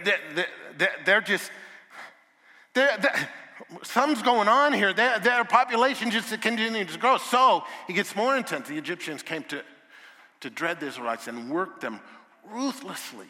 they're 1.05 1.21
just, 1.21 1.51
they're, 2.73 2.97
they're, 2.97 3.29
something's 3.83 4.21
going 4.21 4.47
on 4.47 4.73
here. 4.73 4.93
Their, 4.93 5.19
their 5.19 5.43
population 5.43 6.11
just 6.11 6.29
continues 6.41 6.93
to 6.93 6.99
grow. 6.99 7.17
So 7.17 7.63
he 7.87 7.93
gets 7.93 8.15
more 8.15 8.35
intense. 8.37 8.67
The 8.67 8.77
Egyptians 8.77 9.23
came 9.23 9.43
to, 9.45 9.63
to 10.41 10.49
dread 10.49 10.79
the 10.79 10.87
Israelites 10.87 11.27
and 11.27 11.49
worked 11.49 11.81
them 11.81 11.99
ruthlessly. 12.49 13.27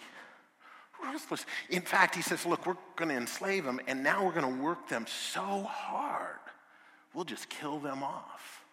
Ruthless. 1.03 1.45
In 1.69 1.81
fact, 1.81 2.15
he 2.15 2.21
says, 2.21 2.45
Look, 2.45 2.65
we're 2.67 2.77
going 2.95 3.09
to 3.09 3.15
enslave 3.15 3.65
them, 3.65 3.79
and 3.87 4.03
now 4.03 4.23
we're 4.23 4.33
going 4.33 4.55
to 4.55 4.61
work 4.61 4.87
them 4.87 5.07
so 5.07 5.63
hard, 5.63 6.37
we'll 7.13 7.25
just 7.25 7.49
kill 7.49 7.79
them 7.79 8.03
off. 8.03 8.63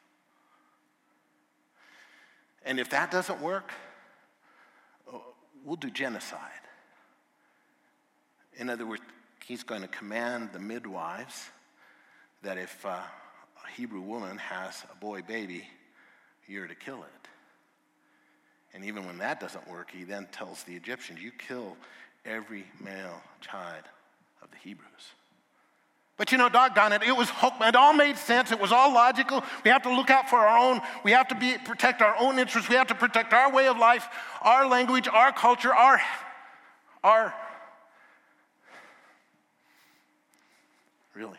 And 2.66 2.78
if 2.78 2.90
that 2.90 3.10
doesn't 3.10 3.40
work, 3.40 3.72
uh, 5.10 5.16
we'll 5.64 5.76
do 5.76 5.90
genocide. 5.90 6.40
In 8.58 8.68
other 8.68 8.84
words, 8.84 9.02
he's 9.46 9.62
going 9.62 9.82
to 9.82 9.88
command 9.88 10.50
the 10.52 10.58
midwives 10.58 11.48
that 12.42 12.58
if 12.58 12.84
uh, 12.84 12.88
a 12.88 13.70
Hebrew 13.76 14.00
woman 14.00 14.36
has 14.38 14.84
a 14.92 14.96
boy 14.96 15.22
baby, 15.22 15.64
you're 16.46 16.66
to 16.66 16.74
kill 16.74 17.02
it. 17.02 17.28
And 18.74 18.84
even 18.84 19.06
when 19.06 19.18
that 19.18 19.40
doesn't 19.40 19.68
work, 19.68 19.90
he 19.90 20.04
then 20.04 20.26
tells 20.32 20.64
the 20.64 20.74
Egyptians, 20.74 21.22
You 21.22 21.30
kill 21.30 21.76
every 22.24 22.64
male 22.80 23.22
child 23.40 23.84
of 24.42 24.50
the 24.50 24.56
Hebrews. 24.58 24.86
But 26.16 26.32
you 26.32 26.38
know, 26.38 26.48
doggone 26.48 26.92
it, 26.92 27.02
it 27.04 27.16
was 27.16 27.30
it 27.60 27.76
all 27.76 27.92
made 27.92 28.16
sense. 28.16 28.50
It 28.50 28.58
was 28.58 28.72
all 28.72 28.92
logical. 28.92 29.42
We 29.64 29.70
have 29.70 29.82
to 29.84 29.94
look 29.94 30.10
out 30.10 30.28
for 30.28 30.36
our 30.36 30.58
own. 30.58 30.80
We 31.04 31.12
have 31.12 31.28
to 31.28 31.36
be 31.36 31.56
protect 31.64 32.02
our 32.02 32.16
own 32.18 32.40
interests. 32.40 32.68
We 32.68 32.74
have 32.74 32.88
to 32.88 32.94
protect 32.96 33.32
our 33.32 33.52
way 33.52 33.68
of 33.68 33.78
life, 33.78 34.08
our 34.42 34.66
language, 34.66 35.06
our 35.06 35.32
culture, 35.32 35.72
our 35.72 36.00
our 37.04 37.32
really. 41.18 41.38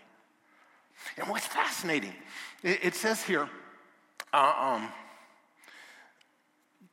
And 1.18 1.28
what's 1.30 1.48
fascinating, 1.48 2.14
it, 2.62 2.80
it 2.84 2.96
says 2.96 3.24
here, 3.24 3.50
uh, 4.34 4.54
um, 4.60 4.90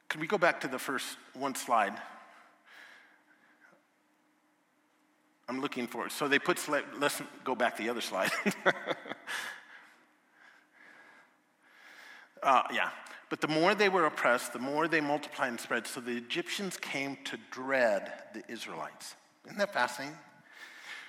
can 0.09 0.21
we 0.21 0.29
go 0.29 0.39
back 0.39 0.61
to 0.61 0.69
the 0.69 0.79
first 0.79 1.19
one 1.35 1.55
slide? 1.57 1.95
I'm 5.49 5.61
looking 5.61 5.87
for 5.87 6.07
it. 6.07 6.13
So 6.13 6.29
they 6.29 6.39
put, 6.39 6.61
let's 6.99 7.21
go 7.45 7.55
back 7.55 7.77
to 7.77 7.83
the 7.83 7.89
other 7.89 8.01
slide. 8.01 8.31
uh, 12.43 12.63
yeah. 12.73 12.91
But 13.29 13.41
the 13.41 13.49
more 13.49 13.75
they 13.75 13.89
were 13.89 14.07
oppressed, 14.07 14.53
the 14.53 14.61
more 14.61 14.87
they 14.87 15.01
multiplied 15.01 15.51
and 15.51 15.61
spread. 15.61 15.87
So 15.87 16.01
the 16.01 16.17
Egyptians 16.17 16.77
came 16.77 17.19
to 17.25 17.37
dread 17.51 18.13
the 18.35 18.43
Israelites. 18.49 19.17
Isn't 19.45 19.59
that 19.59 19.73
fascinating? 19.73 20.17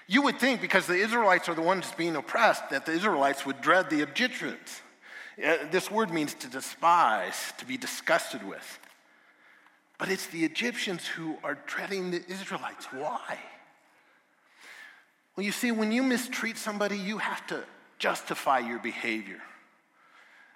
You 0.08 0.22
would 0.24 0.40
think 0.40 0.62
because 0.62 0.88
the 0.88 0.96
Israelites 0.96 1.50
are 1.50 1.54
the 1.54 1.62
ones 1.62 1.92
being 1.98 2.16
oppressed 2.16 2.70
that 2.70 2.86
the 2.86 2.94
Israelites 2.94 3.46
would 3.46 3.62
dread 3.62 3.90
the 3.90 4.02
Egyptians. 4.02 4.82
Uh, 5.44 5.58
this 5.70 5.92
word 5.92 6.12
means 6.12 6.34
to 6.36 6.48
despise, 6.48 7.54
to 7.58 7.66
be 7.66 7.78
disgusted 7.78 8.42
with. 8.48 8.80
But 9.98 10.10
it's 10.10 10.28
the 10.28 10.46
Egyptians 10.46 11.06
who 11.06 11.38
are 11.44 11.58
dreading 11.66 12.12
the 12.12 12.24
Israelites. 12.30 12.86
Why? 12.92 13.38
Well, 15.36 15.46
you 15.46 15.52
see, 15.52 15.72
when 15.72 15.92
you 15.92 16.04
mistreat 16.04 16.58
somebody, 16.58 16.98
you 16.98 17.18
have 17.18 17.46
to 17.48 17.64
justify 18.00 18.60
your 18.60 18.80
behavior. 18.80 19.42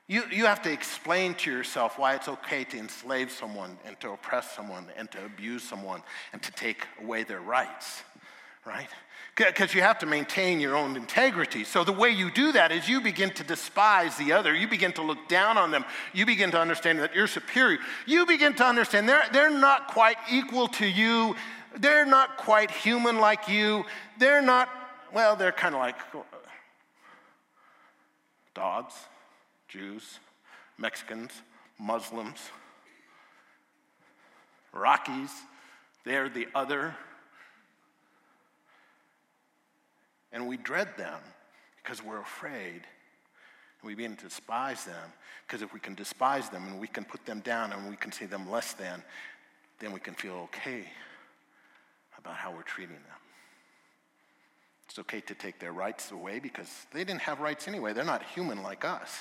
You, 0.08 0.24
you 0.31 0.46
have 0.46 0.62
to 0.63 0.72
explain 0.72 1.36
to 1.36 1.51
yourself 1.51 1.98
why 1.98 2.15
it's 2.15 2.27
okay 2.27 2.63
to 2.65 2.77
enslave 2.77 3.31
someone 3.31 3.77
and 3.86 4.00
to 4.01 4.12
oppress 4.12 4.51
someone 4.51 4.88
and 4.98 5.10
to 5.12 5.24
abuse 5.24 5.63
someone 5.63 6.01
and 6.34 6.41
to 6.41 6.51
take 6.51 6.86
away 7.01 7.24
their 7.24 7.41
rights, 7.41 8.03
right? 8.65 8.88
Because 9.36 9.74
you 9.74 9.82
have 9.82 10.00
to 10.00 10.06
maintain 10.06 10.60
your 10.60 10.75
own 10.75 10.96
integrity. 10.96 11.63
So 11.63 11.84
the 11.84 11.91
way 11.91 12.10
you 12.10 12.30
do 12.30 12.51
that 12.51 12.72
is 12.72 12.88
you 12.88 13.01
begin 13.01 13.32
to 13.32 13.44
despise 13.44 14.18
the 14.18 14.34
other. 14.34 14.53
You 14.53 14.68
begin 14.68 14.91
to 14.94 15.01
look 15.01 15.27
down 15.30 15.58
on 15.58 15.72
them. 15.72 15.86
You 16.13 16.25
begin 16.25 16.51
to 16.51 16.60
understand 16.60 17.00
that 17.00 17.15
you're 17.15 17.27
superior. 17.27 17.80
You 18.06 18.25
begin 18.25 18.53
to 18.56 18.65
understand 18.65 19.08
they're, 19.08 19.24
they're 19.32 19.50
not 19.50 19.88
quite 19.88 20.18
equal 20.30 20.68
to 20.70 20.86
you. 20.86 21.36
They're 21.77 22.06
not 22.06 22.38
quite 22.38 22.70
human 22.70 23.20
like 23.20 23.48
you. 23.48 23.86
They're 24.20 24.41
not, 24.41 24.70
well, 25.13 25.36
they're 25.36 25.53
kind 25.53 25.74
of 25.74 25.80
like 25.80 25.96
uh, 26.13 26.20
dogs, 28.53 28.94
Jews, 29.70 30.20
Mexicans, 30.77 31.32
Muslims, 31.80 32.38
Rockies. 34.74 35.32
They're 36.03 36.30
the 36.30 36.48
other. 36.53 36.96
And 40.32 40.48
we 40.48 40.58
dread 40.58 40.90
them 40.98 41.20
because 41.84 42.04
we're 42.04 42.22
afraid. 42.22 42.82
And 43.82 43.84
we 43.84 43.96
begin 43.96 44.16
to 44.18 44.26
despise 44.26 44.86
them 44.86 45.12
because 45.46 45.62
if 45.62 45.74
we 45.74 45.80
can 45.80 45.96
despise 45.96 46.50
them 46.50 46.66
and 46.68 46.80
we 46.80 46.88
can 46.88 47.04
put 47.04 47.26
them 47.26 47.42
down 47.42 47.74
and 47.74 47.90
we 47.90 47.96
can 47.96 48.12
see 48.12 48.26
them 48.26 48.50
less 48.50 48.74
than, 48.74 49.04
then 49.80 49.92
we 49.92 50.00
can 50.00 50.14
feel 50.14 50.34
okay 50.34 50.86
about 52.18 52.36
how 52.36 52.52
we're 52.52 52.62
treating 52.62 52.96
them. 52.96 53.22
It's 54.88 55.00
okay 55.00 55.22
to 55.22 55.34
take 55.34 55.60
their 55.60 55.72
rights 55.72 56.12
away 56.12 56.40
because 56.40 56.70
they 56.94 57.04
didn't 57.04 57.22
have 57.22 57.40
rights 57.40 57.68
anyway. 57.68 57.94
They're 57.94 58.04
not 58.04 58.24
human 58.24 58.62
like 58.62 58.86
us. 58.86 59.18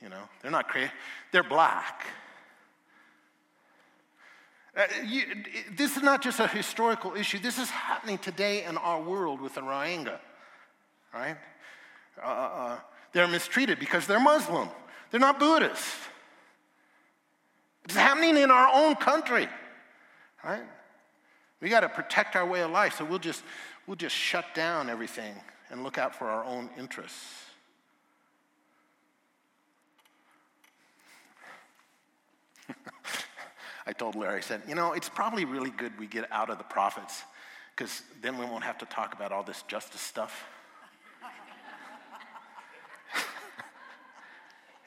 You 0.00 0.08
know, 0.08 0.22
they're 0.42 0.50
not 0.52 0.68
crazy. 0.68 0.90
They're 1.32 1.42
black. 1.42 2.06
Uh, 4.76 4.84
you, 5.04 5.22
this 5.72 5.96
is 5.96 6.02
not 6.02 6.22
just 6.22 6.40
a 6.40 6.46
historical 6.46 7.14
issue. 7.16 7.38
This 7.38 7.58
is 7.58 7.70
happening 7.70 8.18
today 8.18 8.64
in 8.64 8.76
our 8.76 9.00
world 9.02 9.40
with 9.40 9.54
the 9.54 9.60
Rohingya, 9.60 10.18
right? 11.12 11.36
Uh, 12.22 12.26
uh, 12.26 12.30
uh, 12.30 12.78
they're 13.12 13.28
mistreated 13.28 13.78
because 13.78 14.06
they're 14.06 14.20
Muslim. 14.20 14.68
They're 15.10 15.20
not 15.20 15.38
Buddhist. 15.38 15.86
It's 17.84 17.94
happening 17.94 18.36
in 18.36 18.50
our 18.50 18.68
own 18.72 18.96
country, 18.96 19.48
right? 20.44 20.62
We 21.60 21.70
got 21.70 21.80
to 21.80 21.88
protect 21.88 22.36
our 22.36 22.46
way 22.46 22.60
of 22.60 22.70
life, 22.70 22.96
so 22.98 23.04
we'll 23.04 23.18
just, 23.18 23.42
we'll 23.86 23.96
just 23.96 24.14
shut 24.14 24.44
down 24.54 24.90
everything 24.90 25.34
and 25.70 25.82
look 25.82 25.98
out 25.98 26.14
for 26.14 26.28
our 26.28 26.44
own 26.44 26.70
interests. 26.78 27.47
I 33.88 33.92
told 33.92 34.14
Larry, 34.16 34.36
I 34.36 34.40
said, 34.40 34.60
you 34.68 34.74
know, 34.74 34.92
it's 34.92 35.08
probably 35.08 35.46
really 35.46 35.70
good 35.70 35.98
we 35.98 36.06
get 36.06 36.30
out 36.30 36.50
of 36.50 36.58
the 36.58 36.64
prophets 36.64 37.22
because 37.74 38.02
then 38.20 38.36
we 38.36 38.44
won't 38.44 38.64
have 38.64 38.76
to 38.78 38.84
talk 38.84 39.14
about 39.14 39.32
all 39.32 39.42
this 39.42 39.62
justice 39.62 40.02
stuff. 40.02 40.44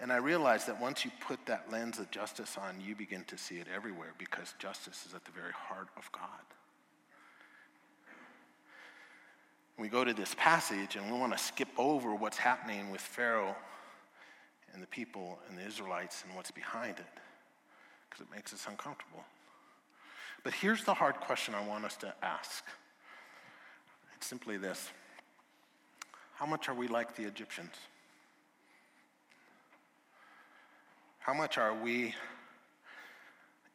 and 0.01 0.13
I 0.13 0.17
realized 0.17 0.67
that 0.67 0.79
once 0.79 1.03
you 1.03 1.10
put 1.20 1.43
that 1.48 1.72
lens 1.72 1.98
of 1.98 2.12
justice 2.12 2.60
on, 2.62 2.79
you 2.79 2.96
begin 2.96 3.24
to 3.24 3.39
see 3.39 3.55
it 3.55 3.65
everywhere 3.74 4.13
because 4.20 4.53
justice 4.60 5.08
is 5.08 5.15
at 5.15 5.25
the 5.25 5.31
very 5.31 5.51
heart 5.51 5.88
of 5.98 6.12
God. 6.12 6.22
We 9.79 9.88
go 9.88 10.05
to 10.05 10.13
this 10.13 10.36
passage 10.38 10.96
and 10.96 11.12
we 11.12 11.17
want 11.17 11.36
to 11.36 11.39
skip 11.39 11.70
over 11.75 12.13
what's 12.13 12.38
happening 12.38 12.91
with 12.91 13.01
Pharaoh 13.01 13.55
and 14.75 14.84
the 14.84 14.88
people 14.88 15.39
and 15.50 15.58
the 15.58 15.65
Israelites 15.65 16.24
and 16.27 16.36
what's 16.36 16.51
behind 16.51 17.00
it 17.00 17.08
because 18.12 18.27
it 18.27 18.36
makes 18.36 18.53
us 18.53 18.68
uncomfortable. 18.70 19.24
But 20.44 20.53
here's 20.53 20.84
the 20.84 20.94
hard 20.94 21.15
question 21.15 21.56
I 21.56 21.65
want 21.65 21.86
us 21.86 21.96
to 21.98 22.13
ask 22.22 22.63
it's 24.15 24.27
simply 24.27 24.58
this 24.58 24.91
How 26.36 26.46
much 26.46 26.70
are 26.70 26.75
we 26.75 26.88
like 26.88 27.15
the 27.15 27.24
Egyptians? 27.24 27.74
How 31.20 31.34
much 31.34 31.58
are 31.60 31.74
we, 31.74 32.15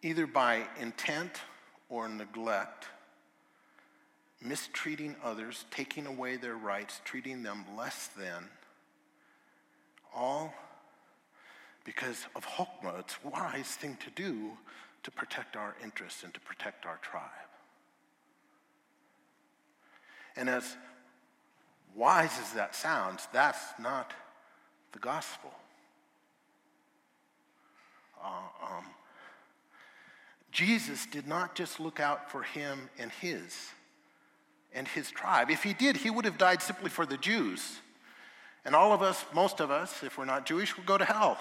either 0.02 0.26
by 0.26 0.64
intent 0.80 1.30
or 1.88 2.08
neglect, 2.08 2.86
mistreating 4.42 5.14
others, 5.22 5.64
taking 5.70 6.06
away 6.06 6.36
their 6.36 6.56
rights, 6.56 7.00
treating 7.04 7.44
them 7.44 7.64
less 7.76 8.08
than, 8.18 8.48
all 10.14 10.52
because 11.86 12.26
of 12.34 12.44
Hokmah, 12.44 12.98
it's 12.98 13.16
wise 13.24 13.68
thing 13.68 13.96
to 14.04 14.10
do 14.10 14.50
to 15.04 15.10
protect 15.12 15.54
our 15.56 15.76
interests 15.82 16.24
and 16.24 16.34
to 16.34 16.40
protect 16.40 16.84
our 16.84 16.98
tribe. 17.00 17.22
And 20.36 20.50
as 20.50 20.76
wise 21.94 22.38
as 22.40 22.52
that 22.54 22.74
sounds, 22.74 23.28
that's 23.32 23.62
not 23.80 24.12
the 24.92 24.98
gospel. 24.98 25.52
Uh, 28.22 28.28
um, 28.62 28.84
Jesus 30.50 31.06
did 31.06 31.28
not 31.28 31.54
just 31.54 31.78
look 31.78 32.00
out 32.00 32.32
for 32.32 32.42
him 32.42 32.90
and 32.98 33.12
his 33.12 33.70
and 34.74 34.88
his 34.88 35.10
tribe. 35.10 35.50
If 35.50 35.62
he 35.62 35.72
did, 35.72 35.96
he 35.96 36.10
would 36.10 36.24
have 36.24 36.36
died 36.36 36.60
simply 36.60 36.90
for 36.90 37.06
the 37.06 37.16
Jews. 37.16 37.78
And 38.64 38.74
all 38.74 38.92
of 38.92 39.02
us, 39.02 39.24
most 39.32 39.60
of 39.60 39.70
us, 39.70 40.02
if 40.02 40.18
we're 40.18 40.24
not 40.24 40.46
Jewish, 40.46 40.76
would 40.76 40.86
go 40.86 40.98
to 40.98 41.04
hell. 41.04 41.38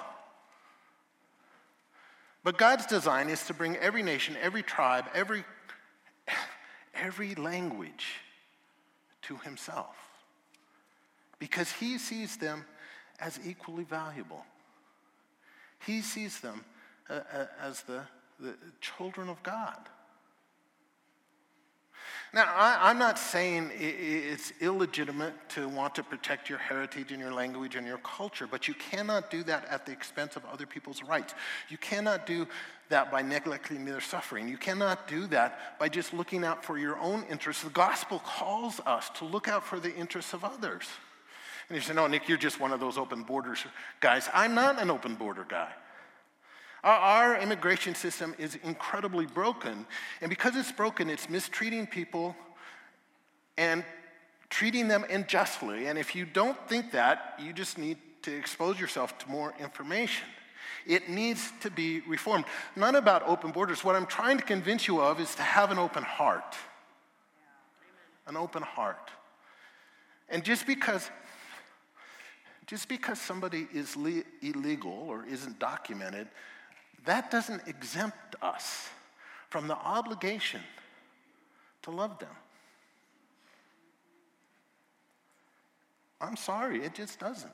But 2.46 2.60
God's 2.60 2.86
design 2.86 3.30
is 3.30 3.44
to 3.48 3.56
bring 3.56 3.76
every 3.78 4.04
nation, 4.04 4.38
every 4.40 4.62
tribe, 4.62 5.06
every, 5.16 5.44
every 6.94 7.34
language 7.34 8.06
to 9.24 9.38
Himself 9.38 9.96
because 11.40 11.72
He 11.72 11.98
sees 11.98 12.38
them 12.38 12.64
as 13.20 13.40
equally 13.44 13.84
valuable. 13.84 14.46
He 15.88 16.02
sees 16.02 16.40
them 16.40 16.64
uh, 17.10 17.22
uh 17.34 17.46
as 17.60 17.82
the, 17.82 18.04
the 18.40 18.54
children 18.80 19.28
of 19.28 19.42
God. 19.42 19.80
Now, 22.36 22.54
I, 22.54 22.92
am 22.92 23.00
not 23.00 23.18
saying 23.18 23.72
it's 23.80 24.52
illegitimate 24.60 25.34
to 25.52 25.70
want 25.70 25.96
to 25.96 26.04
protect 26.04 26.50
your 26.50 26.58
heritage 26.58 27.14
and 27.14 27.22
your 27.22 27.32
language 27.32 27.78
and 27.78 27.88
your 27.88 28.00
culture, 28.00 28.46
but 28.46 28.68
you 28.68 28.74
cannot 28.74 29.32
do 29.32 29.42
that 29.44 29.66
at 29.70 29.86
the 29.86 29.94
expense 29.94 30.36
of 30.36 30.44
other 30.44 30.66
people's 30.66 31.02
rights. 31.02 31.34
You 31.70 31.78
cannot 31.78 32.26
do 32.26 32.46
that 32.90 33.10
by 33.10 33.22
neglecting 33.22 33.86
their 33.86 34.02
suffering. 34.02 34.50
You 34.50 34.58
cannot 34.58 35.08
do 35.08 35.28
that 35.28 35.80
by 35.80 35.88
just 35.88 36.14
looking 36.14 36.44
out 36.44 36.62
for 36.62 36.78
your 36.78 37.00
own 37.00 37.24
interests. 37.32 37.64
The 37.64 37.70
gospel 37.70 38.20
calls 38.20 38.82
us 38.86 39.10
to 39.12 39.24
look 39.24 39.48
out 39.48 39.66
for 39.66 39.80
the 39.80 39.96
interests 39.96 40.34
of 40.34 40.44
others. 40.44 40.84
And 41.70 41.78
you 41.78 41.82
say, 41.82 41.94
no, 41.94 42.06
Nick, 42.06 42.28
you're 42.28 42.38
just 42.38 42.60
one 42.60 42.74
of 42.74 42.82
those 42.82 42.98
open 42.98 43.24
borders 43.24 43.66
guys. 44.02 44.28
I'm 44.34 44.54
not 44.54 44.82
an 44.82 44.92
open 44.92 45.16
border 45.16 45.46
guy. 45.48 45.72
Our, 46.86 47.38
immigration 47.38 47.96
system 47.96 48.36
is 48.38 48.60
incredibly 48.64 49.26
broken. 49.26 49.88
And 50.22 50.30
because 50.30 50.56
it's 50.56 50.72
broken, 50.72 51.10
it's 51.10 51.28
mistreating 51.30 51.88
people 51.88 52.36
and 53.58 53.84
treating 54.52 54.88
them 54.88 55.04
unjustly. 55.10 55.88
And 55.88 55.98
if 55.98 56.16
you 56.16 56.26
don't 56.26 56.58
think 56.70 56.92
that, 56.92 57.40
you 57.42 57.54
just 57.54 57.80
need 57.80 57.98
to 58.22 58.36
expose 58.36 58.80
yourself 58.80 59.18
to 59.18 59.30
more 59.30 59.56
information. 59.60 60.28
It 60.86 61.10
needs 61.10 61.52
to 61.62 61.72
be 61.72 62.02
reformed. 62.02 62.46
Not 62.76 62.94
about 62.94 63.24
open 63.28 63.50
borders. 63.50 63.84
What 63.84 63.96
I'm 63.96 64.06
trying 64.06 64.38
to 64.38 64.44
convince 64.44 64.88
you 64.88 65.02
of 65.02 65.20
is 65.20 65.34
to 65.36 65.42
have 65.42 65.72
an 65.72 65.80
open 65.80 66.04
heart. 66.04 66.56
An 68.28 68.38
open 68.38 68.62
heart. 68.62 69.10
And 70.30 70.44
just 70.44 70.68
because 70.68 71.10
just 72.68 72.90
because 72.90 73.22
somebody 73.22 73.68
is 73.72 73.96
le- 73.96 74.24
illegal 74.42 75.06
or 75.08 75.24
isn't 75.28 75.60
documented 75.60 76.28
that 77.06 77.32
doesn't 77.32 77.68
exempt 77.68 78.36
us 78.42 78.90
from 79.50 79.68
the 79.68 79.76
obligation 79.76 80.62
to 81.84 81.92
love 81.92 82.20
them. 82.20 82.30
I'm 86.20 86.36
sorry, 86.36 86.84
it 86.84 86.94
just 86.94 87.20
doesn't. 87.20 87.52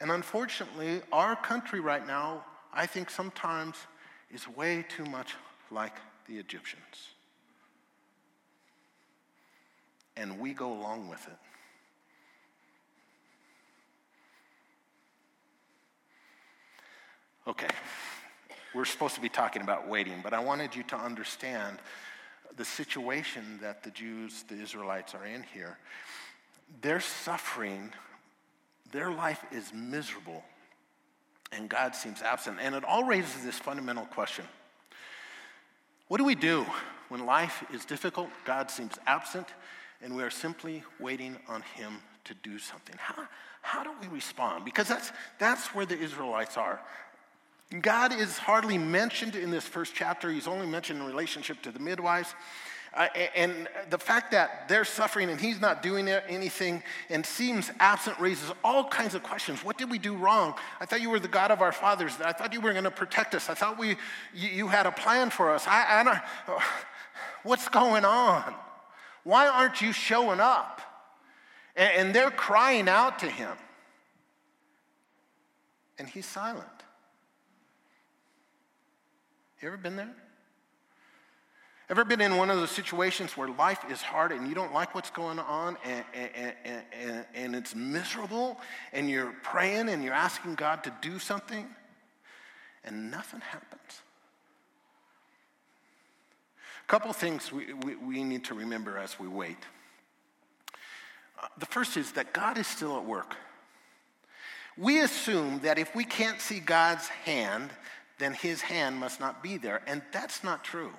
And 0.00 0.10
unfortunately, 0.10 1.02
our 1.12 1.36
country 1.36 1.80
right 1.80 2.06
now, 2.06 2.44
I 2.72 2.86
think 2.86 3.10
sometimes 3.10 3.76
is 4.32 4.48
way 4.48 4.84
too 4.88 5.04
much 5.04 5.34
like 5.70 5.96
the 6.26 6.38
Egyptians. 6.38 7.10
And 10.16 10.38
we 10.38 10.54
go 10.54 10.72
along 10.72 11.08
with 11.08 11.26
it. 11.26 11.36
Okay, 17.48 17.68
we're 18.74 18.84
supposed 18.84 19.14
to 19.14 19.20
be 19.20 19.30
talking 19.30 19.62
about 19.62 19.88
waiting, 19.88 20.20
but 20.22 20.34
I 20.34 20.40
wanted 20.40 20.76
you 20.76 20.82
to 20.84 20.96
understand 20.96 21.78
the 22.56 22.66
situation 22.66 23.58
that 23.62 23.82
the 23.82 23.90
Jews, 23.90 24.44
the 24.46 24.60
Israelites, 24.60 25.14
are 25.14 25.24
in 25.24 25.42
here. 25.54 25.78
They're 26.82 27.00
suffering, 27.00 27.92
their 28.92 29.10
life 29.10 29.42
is 29.50 29.72
miserable, 29.72 30.44
and 31.50 31.68
God 31.68 31.96
seems 31.96 32.20
absent. 32.20 32.58
And 32.60 32.74
it 32.74 32.84
all 32.84 33.04
raises 33.04 33.42
this 33.42 33.58
fundamental 33.58 34.04
question 34.04 34.44
What 36.08 36.18
do 36.18 36.24
we 36.24 36.34
do 36.34 36.66
when 37.08 37.24
life 37.24 37.64
is 37.72 37.86
difficult, 37.86 38.28
God 38.44 38.70
seems 38.70 38.98
absent, 39.06 39.46
and 40.02 40.14
we 40.14 40.22
are 40.22 40.30
simply 40.30 40.84
waiting 40.98 41.38
on 41.48 41.62
Him 41.62 42.02
to 42.24 42.34
do 42.34 42.58
something? 42.58 42.96
How, 42.98 43.26
how 43.62 43.82
do 43.82 43.90
we 44.02 44.08
respond? 44.08 44.66
Because 44.66 44.88
that's, 44.88 45.10
that's 45.38 45.74
where 45.74 45.86
the 45.86 45.98
Israelites 45.98 46.58
are. 46.58 46.80
God 47.78 48.12
is 48.12 48.36
hardly 48.36 48.78
mentioned 48.78 49.36
in 49.36 49.50
this 49.50 49.64
first 49.64 49.94
chapter. 49.94 50.30
He's 50.30 50.48
only 50.48 50.66
mentioned 50.66 51.00
in 51.00 51.06
relationship 51.06 51.62
to 51.62 51.70
the 51.70 51.78
midwives. 51.78 52.34
Uh, 52.92 53.06
and 53.36 53.68
the 53.90 53.98
fact 53.98 54.32
that 54.32 54.68
they're 54.68 54.84
suffering 54.84 55.30
and 55.30 55.40
he's 55.40 55.60
not 55.60 55.80
doing 55.80 56.08
anything 56.08 56.82
and 57.08 57.24
seems 57.24 57.70
absent 57.78 58.18
raises 58.18 58.50
all 58.64 58.88
kinds 58.88 59.14
of 59.14 59.22
questions. 59.22 59.62
What 59.62 59.78
did 59.78 59.88
we 59.88 59.98
do 59.98 60.16
wrong? 60.16 60.54
I 60.80 60.86
thought 60.86 61.00
you 61.00 61.10
were 61.10 61.20
the 61.20 61.28
God 61.28 61.52
of 61.52 61.62
our 61.62 61.70
fathers. 61.70 62.14
I 62.20 62.32
thought 62.32 62.52
you 62.52 62.60
were 62.60 62.72
going 62.72 62.84
to 62.84 62.90
protect 62.90 63.36
us. 63.36 63.48
I 63.48 63.54
thought 63.54 63.78
we, 63.78 63.90
you, 64.34 64.48
you 64.48 64.68
had 64.68 64.86
a 64.86 64.90
plan 64.90 65.30
for 65.30 65.52
us. 65.52 65.64
I, 65.68 66.00
I 66.00 66.02
don't, 66.02 66.18
what's 67.44 67.68
going 67.68 68.04
on? 68.04 68.52
Why 69.22 69.46
aren't 69.46 69.80
you 69.80 69.92
showing 69.92 70.40
up? 70.40 70.80
And, 71.76 71.92
and 71.94 72.14
they're 72.14 72.32
crying 72.32 72.88
out 72.88 73.20
to 73.20 73.26
him. 73.26 73.56
And 75.96 76.08
he's 76.08 76.26
silent. 76.26 76.66
You 79.60 79.68
ever 79.68 79.76
been 79.76 79.96
there? 79.96 80.10
Ever 81.90 82.04
been 82.04 82.20
in 82.20 82.36
one 82.36 82.50
of 82.50 82.56
those 82.56 82.70
situations 82.70 83.36
where 83.36 83.48
life 83.48 83.80
is 83.90 84.00
hard 84.00 84.32
and 84.32 84.48
you 84.48 84.54
don't 84.54 84.72
like 84.72 84.94
what's 84.94 85.10
going 85.10 85.38
on 85.40 85.76
and, 85.84 86.04
and, 86.14 86.54
and, 86.94 87.24
and, 87.34 87.56
it's 87.56 87.74
miserable 87.74 88.58
and 88.92 89.10
you're 89.10 89.34
praying 89.42 89.88
and 89.88 90.02
you're 90.04 90.14
asking 90.14 90.54
God 90.54 90.84
to 90.84 90.94
do 91.02 91.18
something 91.18 91.66
and 92.84 93.10
nothing 93.10 93.40
happens? 93.40 94.02
A 96.84 96.86
couple 96.86 97.12
things 97.12 97.52
we, 97.52 97.72
we, 97.72 97.96
we 97.96 98.24
need 98.24 98.44
to 98.44 98.54
remember 98.54 98.96
as 98.96 99.18
we 99.18 99.26
wait. 99.26 99.58
Uh, 101.42 101.48
the 101.58 101.66
first 101.66 101.96
is 101.96 102.12
that 102.12 102.32
God 102.32 102.56
is 102.56 102.68
still 102.68 102.96
at 102.96 103.04
work. 103.04 103.34
We 104.78 105.00
assume 105.00 105.58
that 105.64 105.78
if 105.78 105.94
we 105.94 106.04
can't 106.04 106.40
see 106.40 106.60
God's 106.60 107.08
hand, 107.08 107.70
then 108.20 108.34
his 108.34 108.60
hand 108.60 108.96
must 108.96 109.18
not 109.18 109.42
be 109.42 109.56
there. 109.56 109.80
And 109.86 110.02
that's 110.12 110.44
not 110.44 110.62
true. 110.62 110.92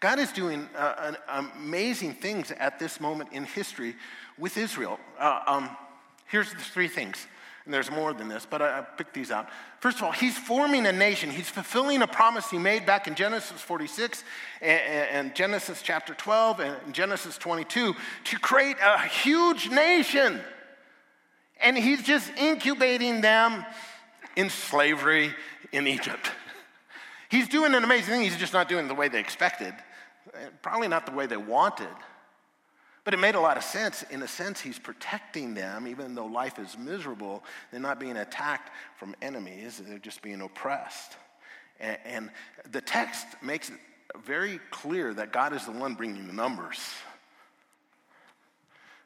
God 0.00 0.18
is 0.18 0.32
doing 0.32 0.68
uh, 0.76 1.12
amazing 1.28 2.14
things 2.14 2.50
at 2.58 2.80
this 2.80 3.00
moment 3.00 3.30
in 3.32 3.44
history 3.44 3.94
with 4.36 4.56
Israel. 4.56 4.98
Uh, 5.16 5.40
um, 5.46 5.76
here's 6.26 6.50
the 6.50 6.58
three 6.58 6.88
things 6.88 7.26
And 7.64 7.72
there's 7.72 7.88
more 7.88 8.12
than 8.12 8.26
this, 8.26 8.44
but 8.44 8.60
I, 8.60 8.80
I 8.80 8.82
picked 8.82 9.14
these 9.14 9.30
out. 9.30 9.48
First 9.78 9.98
of 9.98 10.02
all, 10.02 10.10
he's 10.10 10.36
forming 10.36 10.86
a 10.86 10.92
nation. 10.92 11.30
He's 11.30 11.48
fulfilling 11.48 12.02
a 12.02 12.08
promise 12.08 12.50
he 12.50 12.58
made 12.58 12.84
back 12.84 13.06
in 13.06 13.14
Genesis 13.14 13.60
46 13.60 14.24
and, 14.60 14.80
and 15.10 15.34
Genesis 15.36 15.82
chapter 15.82 16.14
12 16.14 16.58
and 16.58 16.92
Genesis 16.92 17.38
22 17.38 17.94
to 18.24 18.38
create 18.40 18.78
a 18.82 18.98
huge 19.06 19.70
nation. 19.70 20.40
And 21.60 21.78
he's 21.78 22.02
just 22.02 22.28
incubating 22.36 23.20
them 23.20 23.64
in 24.36 24.50
slavery 24.50 25.34
in 25.72 25.86
Egypt. 25.86 26.30
He's 27.30 27.48
doing 27.48 27.74
an 27.74 27.82
amazing 27.84 28.14
thing. 28.14 28.22
He's 28.22 28.36
just 28.36 28.52
not 28.52 28.68
doing 28.68 28.84
it 28.84 28.88
the 28.88 28.94
way 28.94 29.08
they 29.08 29.20
expected, 29.20 29.72
probably 30.60 30.88
not 30.88 31.06
the 31.06 31.12
way 31.12 31.26
they 31.26 31.38
wanted. 31.38 31.88
But 33.04 33.14
it 33.14 33.16
made 33.16 33.34
a 33.34 33.40
lot 33.40 33.56
of 33.56 33.64
sense. 33.64 34.04
In 34.10 34.22
a 34.22 34.28
sense, 34.28 34.60
he's 34.60 34.78
protecting 34.78 35.54
them, 35.54 35.88
even 35.88 36.14
though 36.14 36.26
life 36.26 36.58
is 36.58 36.78
miserable. 36.78 37.42
They're 37.70 37.80
not 37.80 37.98
being 37.98 38.16
attacked 38.16 38.70
from 38.96 39.16
enemies, 39.20 39.82
they're 39.84 39.98
just 39.98 40.22
being 40.22 40.40
oppressed. 40.40 41.16
And, 41.80 41.98
and 42.04 42.30
the 42.70 42.80
text 42.80 43.26
makes 43.42 43.70
it 43.70 43.76
very 44.24 44.60
clear 44.70 45.12
that 45.14 45.32
God 45.32 45.52
is 45.52 45.64
the 45.64 45.72
one 45.72 45.94
bringing 45.94 46.26
the 46.26 46.32
numbers. 46.32 46.78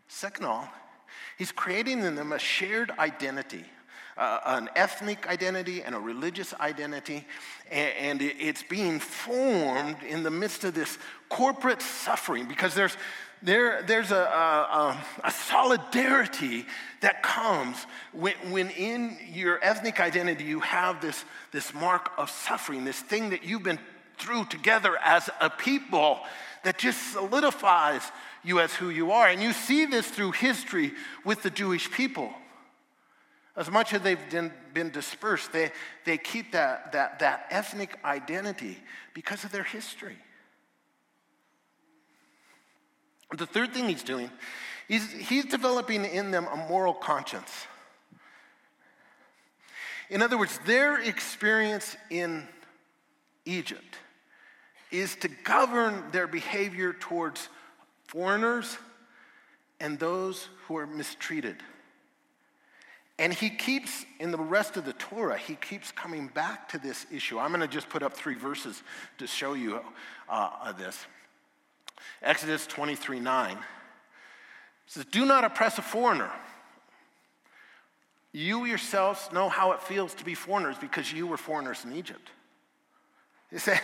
Second 0.09 0.45
of 0.45 0.51
all, 0.51 0.69
he's 1.39 1.53
creating 1.53 2.01
in 2.01 2.15
them 2.15 2.33
a 2.33 2.39
shared 2.39 2.91
identity. 2.99 3.65
Uh, 4.17 4.41
an 4.47 4.71
ethnic 4.77 5.29
identity 5.29 5.83
and 5.83 5.95
a 5.95 5.99
religious 5.99 6.55
identity, 6.55 7.27
and, 7.71 8.21
and 8.21 8.23
it's 8.23 8.63
being 8.63 8.99
formed 8.99 9.97
in 10.09 10.23
the 10.23 10.31
midst 10.31 10.65
of 10.65 10.73
this 10.73 10.97
corporate 11.29 11.83
suffering 11.83 12.47
because 12.47 12.75
there's, 12.75 12.97
there, 13.43 13.83
there's 13.83 14.13
a, 14.13 14.17
a, 14.17 15.05
a, 15.23 15.31
solidarity 15.31 16.65
that 17.01 17.23
comes 17.23 17.77
when, 18.13 18.35
when 18.51 18.71
in 18.71 19.19
your 19.31 19.63
ethnic 19.63 20.01
identity 20.01 20.45
you 20.45 20.61
have 20.61 21.03
this, 21.03 21.25
this 21.53 21.75
mark 21.75 22.11
of 22.17 22.31
suffering, 22.31 22.85
this 22.85 22.99
thing 22.99 23.31
that 23.31 23.45
you've 23.45 23.63
been 23.63 23.79
through 24.17 24.47
together 24.47 24.97
as 25.05 25.29
a 25.41 25.51
people 25.51 26.21
that 26.65 26.79
just 26.79 27.13
solidifies 27.13 28.03
you 28.43 28.61
as 28.61 28.73
who 28.75 28.91
you 28.91 29.13
are. 29.13 29.29
And 29.29 29.43
you 29.43 29.53
see 29.53 29.87
this 29.87 30.09
through 30.09 30.33
history 30.33 30.93
with 31.25 31.43
the 31.43 31.51
Jewish 31.51 31.91
people. 31.91 32.33
As 33.57 33.71
much 33.71 33.95
as 33.95 34.03
they've 34.03 34.19
been, 34.75 34.90
dispersed, 34.90 35.53
they, 35.53 35.71
they 36.05 36.19
keep 36.19 36.53
that, 36.53 36.92
that, 36.92 37.21
that 37.21 37.47
ethnic 37.51 37.99
identity 38.05 38.79
because 39.14 39.45
of 39.45 39.53
their 39.53 39.64
history. 39.64 40.16
The 43.37 43.47
third 43.47 43.73
thing 43.73 43.88
he's 43.88 44.03
doing, 44.03 44.31
he's, 44.87 45.11
he's 45.11 45.47
developing 45.47 46.05
in 46.05 46.31
them 46.31 46.47
a 46.53 46.57
moral 46.69 46.92
conscience. 46.92 47.66
In 50.11 50.23
other 50.23 50.38
words, 50.38 50.61
their 50.66 51.01
experience 51.01 51.97
in 52.11 52.47
Egypt 53.47 53.97
is 54.90 55.16
to 55.16 55.29
govern 55.29 56.05
their 56.12 56.27
behavior 56.27 56.92
towards 56.92 57.49
foreigners 58.07 58.77
and 59.81 59.99
those 59.99 60.49
who 60.66 60.77
are 60.77 60.87
mistreated. 60.87 61.57
And 63.19 63.33
he 63.33 63.49
keeps, 63.49 64.05
in 64.21 64.31
the 64.31 64.39
rest 64.39 64.77
of 64.77 64.85
the 64.85 64.93
Torah, 64.93 65.39
he 65.39 65.55
keeps 65.55 65.91
coming 65.91 66.29
back 66.29 66.69
to 66.71 66.79
this 66.79 67.07
issue. 67.11 67.39
I'm 67.39 67.49
going 67.49 67.63
to 67.63 67.69
just 67.69 67.89
put 67.89 68.03
up 68.03 68.13
three 68.13 68.35
verses 68.35 68.83
to 69.19 69.27
show 69.27 69.55
you 69.55 69.81
uh, 70.29 70.73
this. 70.73 71.07
Exodus 72.23 72.67
23 72.67 73.21
9 73.21 73.57
says, 74.87 75.05
Do 75.07 75.25
not 75.25 75.45
oppress 75.45 75.79
a 75.79 75.83
foreigner. 75.83 76.31
You 78.33 78.67
yourselves 78.67 79.31
know 79.33 79.49
how 79.49 79.73
it 79.73 79.81
feels 79.81 80.13
to 80.15 80.25
be 80.25 80.35
foreigners 80.35 80.77
because 80.79 81.11
you 81.11 81.27
were 81.27 81.39
foreigners 81.39 81.87
in 81.87 81.95
Egypt. 81.95 82.31
He 83.51 83.59
said, 83.59 83.81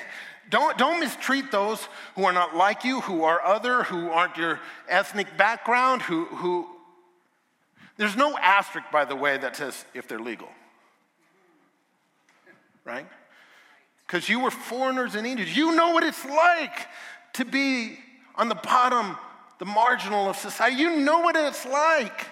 don't, 0.51 0.77
don't 0.77 1.01
mistreat 1.01 1.51
those 1.51 1.88
who 2.16 2.25
are 2.25 2.33
not 2.33 2.55
like 2.55 2.85
you, 2.85 3.01
who 3.01 3.25
are 3.25 3.40
other, 3.42 3.85
who 3.85 4.11
aren't 4.11 4.37
your 4.37 4.61
ethnic 4.88 5.37
background, 5.37 6.03
who, 6.03 6.27
who. 6.27 6.68
There's 8.02 8.16
no 8.16 8.36
asterisk, 8.36 8.90
by 8.90 9.04
the 9.04 9.14
way, 9.14 9.38
that 9.38 9.54
says 9.54 9.84
if 9.94 10.08
they're 10.08 10.18
legal. 10.18 10.48
Right? 12.84 13.06
Because 14.04 14.28
you 14.28 14.40
were 14.40 14.50
foreigners 14.50 15.14
in 15.14 15.24
Egypt. 15.24 15.56
You 15.56 15.76
know 15.76 15.92
what 15.92 16.02
it's 16.02 16.24
like 16.24 16.88
to 17.34 17.44
be 17.44 18.00
on 18.34 18.48
the 18.48 18.56
bottom, 18.56 19.16
the 19.60 19.66
marginal 19.66 20.28
of 20.28 20.36
society. 20.36 20.78
You 20.78 20.96
know 20.96 21.20
what 21.20 21.36
it's 21.36 21.64
like. 21.64 22.26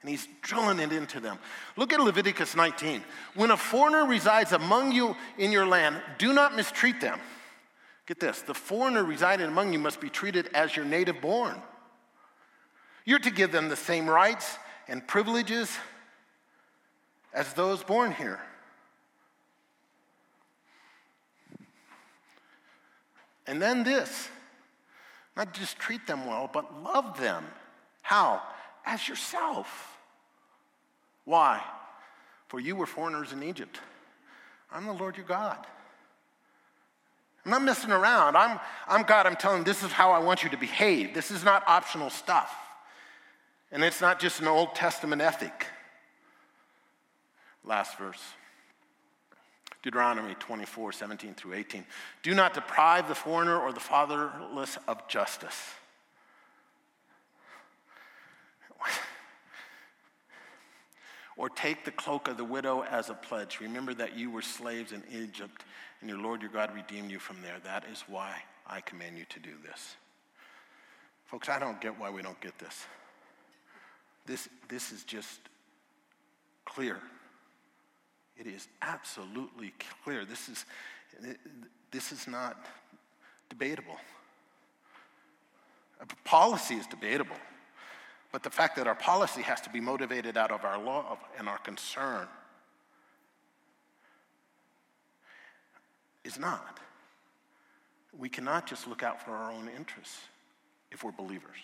And 0.00 0.10
he's 0.10 0.26
drilling 0.42 0.80
it 0.80 0.90
into 0.90 1.20
them. 1.20 1.38
Look 1.76 1.92
at 1.92 2.00
Leviticus 2.00 2.56
19. 2.56 3.04
When 3.36 3.52
a 3.52 3.56
foreigner 3.56 4.06
resides 4.06 4.50
among 4.50 4.90
you 4.90 5.14
in 5.38 5.52
your 5.52 5.64
land, 5.64 6.02
do 6.18 6.32
not 6.32 6.56
mistreat 6.56 7.00
them. 7.00 7.20
Get 8.06 8.18
this 8.18 8.42
the 8.42 8.52
foreigner 8.52 9.04
residing 9.04 9.46
among 9.46 9.72
you 9.72 9.78
must 9.78 10.00
be 10.00 10.10
treated 10.10 10.50
as 10.54 10.74
your 10.74 10.84
native 10.84 11.20
born. 11.20 11.62
You're 13.04 13.20
to 13.20 13.30
give 13.30 13.52
them 13.52 13.68
the 13.68 13.76
same 13.76 14.10
rights 14.10 14.58
and 14.88 15.06
privileges 15.06 15.76
as 17.32 17.52
those 17.54 17.82
born 17.82 18.12
here. 18.12 18.40
And 23.46 23.60
then 23.60 23.84
this 23.84 24.28
not 25.36 25.52
just 25.52 25.78
treat 25.78 26.06
them 26.06 26.26
well, 26.26 26.48
but 26.52 26.82
love 26.82 27.18
them. 27.18 27.44
How? 28.02 28.40
As 28.86 29.08
yourself. 29.08 29.98
Why? 31.24 31.60
For 32.48 32.60
you 32.60 32.76
were 32.76 32.86
foreigners 32.86 33.32
in 33.32 33.42
Egypt. 33.42 33.80
I'm 34.70 34.86
the 34.86 34.92
Lord 34.92 35.16
your 35.16 35.26
God. 35.26 35.66
I'm 37.44 37.50
not 37.50 37.62
messing 37.62 37.90
around. 37.90 38.36
I'm, 38.36 38.58
I'm 38.86 39.02
God. 39.02 39.26
I'm 39.26 39.36
telling 39.36 39.64
this 39.64 39.82
is 39.82 39.92
how 39.92 40.12
I 40.12 40.18
want 40.18 40.44
you 40.44 40.50
to 40.50 40.56
behave. 40.56 41.14
This 41.14 41.30
is 41.30 41.44
not 41.44 41.62
optional 41.66 42.10
stuff. 42.10 42.54
And 43.74 43.84
it's 43.84 44.00
not 44.00 44.18
just 44.20 44.40
an 44.40 44.46
Old 44.46 44.76
Testament 44.76 45.20
ethic. 45.20 45.66
Last 47.64 47.98
verse. 47.98 48.22
Deuteronomy 49.82 50.36
24, 50.36 50.92
17 50.92 51.34
through 51.34 51.54
18. 51.54 51.84
Do 52.22 52.34
not 52.36 52.54
deprive 52.54 53.08
the 53.08 53.16
foreigner 53.16 53.58
or 53.58 53.72
the 53.72 53.80
fatherless 53.80 54.78
of 54.86 55.08
justice. 55.08 55.72
or 61.36 61.48
take 61.48 61.84
the 61.84 61.90
cloak 61.90 62.28
of 62.28 62.36
the 62.36 62.44
widow 62.44 62.84
as 62.84 63.10
a 63.10 63.14
pledge. 63.14 63.58
Remember 63.60 63.92
that 63.92 64.16
you 64.16 64.30
were 64.30 64.40
slaves 64.40 64.92
in 64.92 65.02
Egypt, 65.10 65.64
and 66.00 66.08
your 66.08 66.20
Lord 66.20 66.42
your 66.42 66.50
God 66.52 66.72
redeemed 66.76 67.10
you 67.10 67.18
from 67.18 67.42
there. 67.42 67.56
That 67.64 67.86
is 67.92 68.04
why 68.06 68.36
I 68.68 68.80
command 68.82 69.18
you 69.18 69.24
to 69.30 69.40
do 69.40 69.50
this. 69.66 69.96
Folks, 71.26 71.48
I 71.48 71.58
don't 71.58 71.80
get 71.80 71.98
why 71.98 72.08
we 72.10 72.22
don't 72.22 72.40
get 72.40 72.56
this. 72.60 72.86
This, 74.26 74.48
this 74.68 74.92
is 74.92 75.04
just 75.04 75.40
clear. 76.64 76.98
It 78.36 78.46
is 78.46 78.68
absolutely 78.82 79.72
clear. 80.02 80.24
This 80.24 80.48
is, 80.48 80.64
this 81.90 82.10
is 82.10 82.26
not 82.26 82.66
debatable. 83.48 83.96
A 86.00 86.06
Policy 86.24 86.74
is 86.74 86.86
debatable, 86.86 87.36
but 88.32 88.42
the 88.42 88.50
fact 88.50 88.76
that 88.76 88.86
our 88.86 88.94
policy 88.94 89.42
has 89.42 89.60
to 89.62 89.70
be 89.70 89.80
motivated 89.80 90.36
out 90.36 90.50
of 90.50 90.64
our 90.64 90.82
love 90.82 91.18
and 91.38 91.48
our 91.48 91.58
concern 91.58 92.26
is 96.24 96.38
not. 96.38 96.80
We 98.18 98.28
cannot 98.28 98.66
just 98.66 98.86
look 98.86 99.02
out 99.02 99.22
for 99.24 99.32
our 99.32 99.52
own 99.52 99.68
interests 99.76 100.18
if 100.90 101.04
we're 101.04 101.12
believers. 101.12 101.58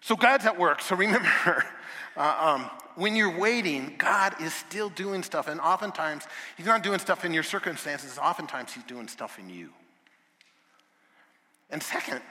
So 0.00 0.16
God's 0.16 0.46
at 0.46 0.58
work. 0.58 0.80
So 0.80 0.96
remember, 0.96 1.64
uh, 2.16 2.36
um, 2.40 2.70
when 2.94 3.14
you're 3.14 3.36
waiting, 3.36 3.94
God 3.98 4.34
is 4.40 4.52
still 4.52 4.90
doing 4.90 5.22
stuff. 5.22 5.48
And 5.48 5.60
oftentimes, 5.60 6.24
He's 6.56 6.66
not 6.66 6.82
doing 6.82 6.98
stuff 6.98 7.24
in 7.24 7.32
your 7.32 7.42
circumstances, 7.42 8.18
oftentimes, 8.18 8.72
He's 8.72 8.84
doing 8.84 9.08
stuff 9.08 9.38
in 9.38 9.48
you. 9.48 9.70
And 11.70 11.82
second, 11.82 12.22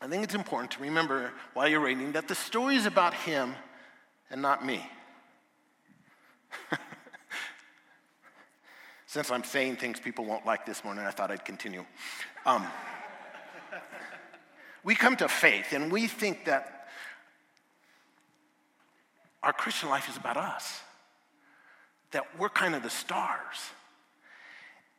I 0.00 0.08
think 0.08 0.24
it's 0.24 0.34
important 0.34 0.72
to 0.72 0.82
remember 0.82 1.32
while 1.54 1.68
you're 1.68 1.82
waiting 1.82 2.12
that 2.12 2.28
the 2.28 2.34
story 2.34 2.76
is 2.76 2.86
about 2.86 3.14
Him 3.14 3.54
and 4.30 4.42
not 4.42 4.64
me. 4.64 4.84
Since 9.06 9.30
I'm 9.30 9.44
saying 9.44 9.76
things 9.76 10.00
people 10.00 10.24
won't 10.24 10.44
like 10.44 10.66
this 10.66 10.82
morning, 10.84 11.04
I 11.04 11.10
thought 11.10 11.30
I'd 11.30 11.44
continue. 11.44 11.84
Um, 12.44 12.66
we 14.82 14.94
come 14.94 15.16
to 15.16 15.28
faith 15.28 15.72
and 15.72 15.90
we 15.90 16.06
think 16.06 16.44
that 16.46 16.75
our 19.42 19.52
Christian 19.52 19.88
life 19.88 20.08
is 20.08 20.16
about 20.16 20.36
us, 20.36 20.80
that 22.12 22.24
we're 22.38 22.48
kind 22.48 22.74
of 22.74 22.82
the 22.82 22.90
stars, 22.90 23.56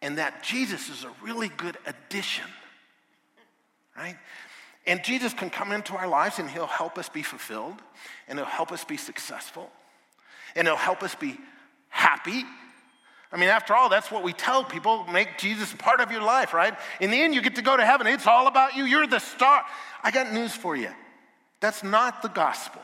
and 0.02 0.18
that 0.18 0.44
Jesus 0.44 0.90
is 0.90 1.04
a 1.04 1.12
really 1.24 1.50
good 1.50 1.78
addition, 1.86 2.46
right? 3.96 4.18
And 4.86 5.04
Jesus 5.04 5.34
can 5.34 5.50
come 5.50 5.72
into 5.72 5.96
our 5.96 6.08
lives 6.08 6.40
and 6.40 6.50
he'll 6.50 6.66
help 6.66 6.98
us 6.98 7.10
be 7.10 7.24
fulfilled, 7.24 7.76
and 8.28 8.40
he'll 8.40 8.46
help 8.46 8.72
us 8.72 8.86
be 8.86 8.98
successful, 8.98 9.70
and 10.56 10.68
he'll 10.68 10.78
help 10.78 11.04
us 11.04 11.16
be 11.16 11.38
happy. 11.90 12.44
I 13.32 13.38
mean, 13.38 13.50
after 13.50 13.76
all, 13.76 13.90
that's 13.90 14.10
what 14.10 14.24
we 14.24 14.32
tell 14.32 14.64
people 14.64 15.04
make 15.06 15.38
Jesus 15.38 15.74
part 15.74 16.00
of 16.00 16.12
your 16.12 16.22
life, 16.22 16.54
right? 16.54 16.74
In 17.02 17.12
the 17.12 17.22
end, 17.22 17.36
you 17.36 17.42
get 17.42 17.56
to 17.56 17.62
go 17.62 17.76
to 17.76 17.86
heaven. 17.86 18.08
It's 18.08 18.28
all 18.28 18.48
about 18.48 18.76
you. 18.76 18.86
You're 18.86 19.08
the 19.08 19.20
star. 19.20 19.66
I 20.02 20.12
got 20.12 20.32
news 20.32 20.56
for 20.56 20.78
you. 20.78 20.90
That's 21.60 21.84
not 21.84 22.22
the 22.22 22.30
gospel. 22.30 22.82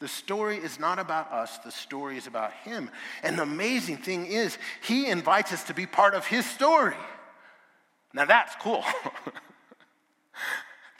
The 0.00 0.08
story 0.08 0.58
is 0.58 0.78
not 0.78 0.98
about 0.98 1.32
us, 1.32 1.58
the 1.58 1.72
story 1.72 2.16
is 2.16 2.26
about 2.26 2.52
Him. 2.52 2.90
And 3.22 3.38
the 3.38 3.42
amazing 3.42 3.96
thing 3.98 4.26
is, 4.26 4.56
He 4.82 5.06
invites 5.06 5.52
us 5.52 5.64
to 5.64 5.74
be 5.74 5.86
part 5.86 6.14
of 6.14 6.26
His 6.26 6.46
story. 6.46 6.94
Now 8.14 8.24
that's 8.24 8.54
cool. 8.56 8.84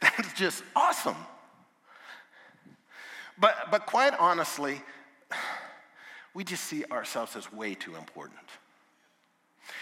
That's 0.01 0.31
just 0.33 0.63
awesome. 0.75 1.15
But, 3.37 3.55
but 3.71 3.85
quite 3.85 4.13
honestly, 4.17 4.81
we 6.33 6.43
just 6.43 6.63
see 6.65 6.85
ourselves 6.85 7.35
as 7.35 7.51
way 7.51 7.75
too 7.75 7.95
important. 7.95 8.39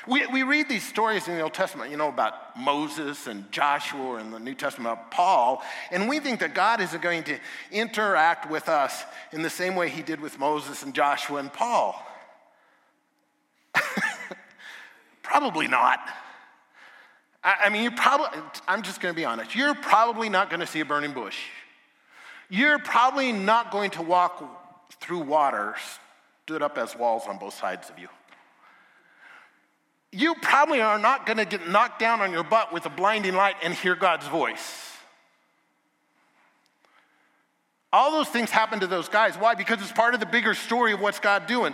We, 0.08 0.26
we 0.28 0.44
read 0.44 0.70
these 0.70 0.88
stories 0.88 1.28
in 1.28 1.36
the 1.36 1.42
Old 1.42 1.54
Testament, 1.54 1.92
you 1.92 1.98
know, 1.98 2.08
about 2.08 2.58
Moses 2.58 3.28
and 3.28 3.52
Joshua 3.52 4.16
and 4.16 4.34
the 4.34 4.40
New 4.40 4.56
Testament 4.56 4.94
about 4.94 5.12
Paul, 5.12 5.62
and 5.92 6.08
we 6.08 6.20
think 6.20 6.40
that 6.40 6.54
God 6.54 6.80
is 6.80 6.92
going 6.94 7.24
to 7.26 7.38
interact 7.72 8.50
with 8.50 8.70
us 8.70 9.04
in 9.34 9.42
the 9.42 9.50
same 9.50 9.76
way 9.76 9.90
he 9.90 10.02
did 10.02 10.22
with 10.22 10.40
Moses 10.40 10.84
and 10.84 10.94
Joshua 10.94 11.40
and 11.40 11.52
Paul. 11.52 12.02
Probably 15.22 15.68
not. 15.68 16.00
I, 17.44 17.70
mean, 17.70 17.84
you 17.84 17.92
probably, 17.92 18.40
I'm 18.68 18.82
just 18.82 19.00
going 19.00 19.14
to 19.14 19.16
be 19.16 19.24
honest, 19.24 19.56
you're 19.56 19.76
probably 19.76 20.28
not 20.28 20.50
going 20.50 20.60
to 20.60 20.68
see 20.68 20.82
a 20.82 20.86
burning 20.86 21.14
bush. 21.14 21.38
You're 22.50 22.80
probably 22.80 23.32
not 23.32 23.72
going 23.72 23.92
to 23.92 24.02
walk 24.02 24.92
through 25.00 25.20
water 25.20 25.76
stood 26.48 26.62
up 26.62 26.78
as 26.78 26.96
walls 26.96 27.24
on 27.28 27.38
both 27.38 27.54
sides 27.54 27.90
of 27.90 28.00
you. 28.00 28.08
You 30.12 30.36
probably 30.42 30.82
are 30.82 31.00
not 31.00 31.26
going 31.26 31.38
to 31.38 31.46
get 31.46 31.68
knocked 31.68 32.00
down 32.00 32.22
on 32.22 32.32
your 32.32 32.44
butt 32.44 32.74
with 32.74 32.86
a 32.86 32.90
blinding 32.90 33.36
light 33.36 33.56
and 33.62 33.74
hear 33.74 33.96
God's 33.96 34.28
voice. 34.28 34.92
All 37.92 38.12
those 38.12 38.28
things 38.30 38.50
happen 38.50 38.80
to 38.82 38.88
those 38.88 39.10
guys. 39.10 39.36
Why? 39.36 39.56
Because 39.56 39.82
it's 39.82 39.92
part 39.92 40.14
of 40.14 40.20
the 40.20 40.26
bigger 40.26 40.54
story 40.54 40.92
of 40.92 41.00
what's 41.00 41.20
God 41.20 41.48
doing. 41.48 41.74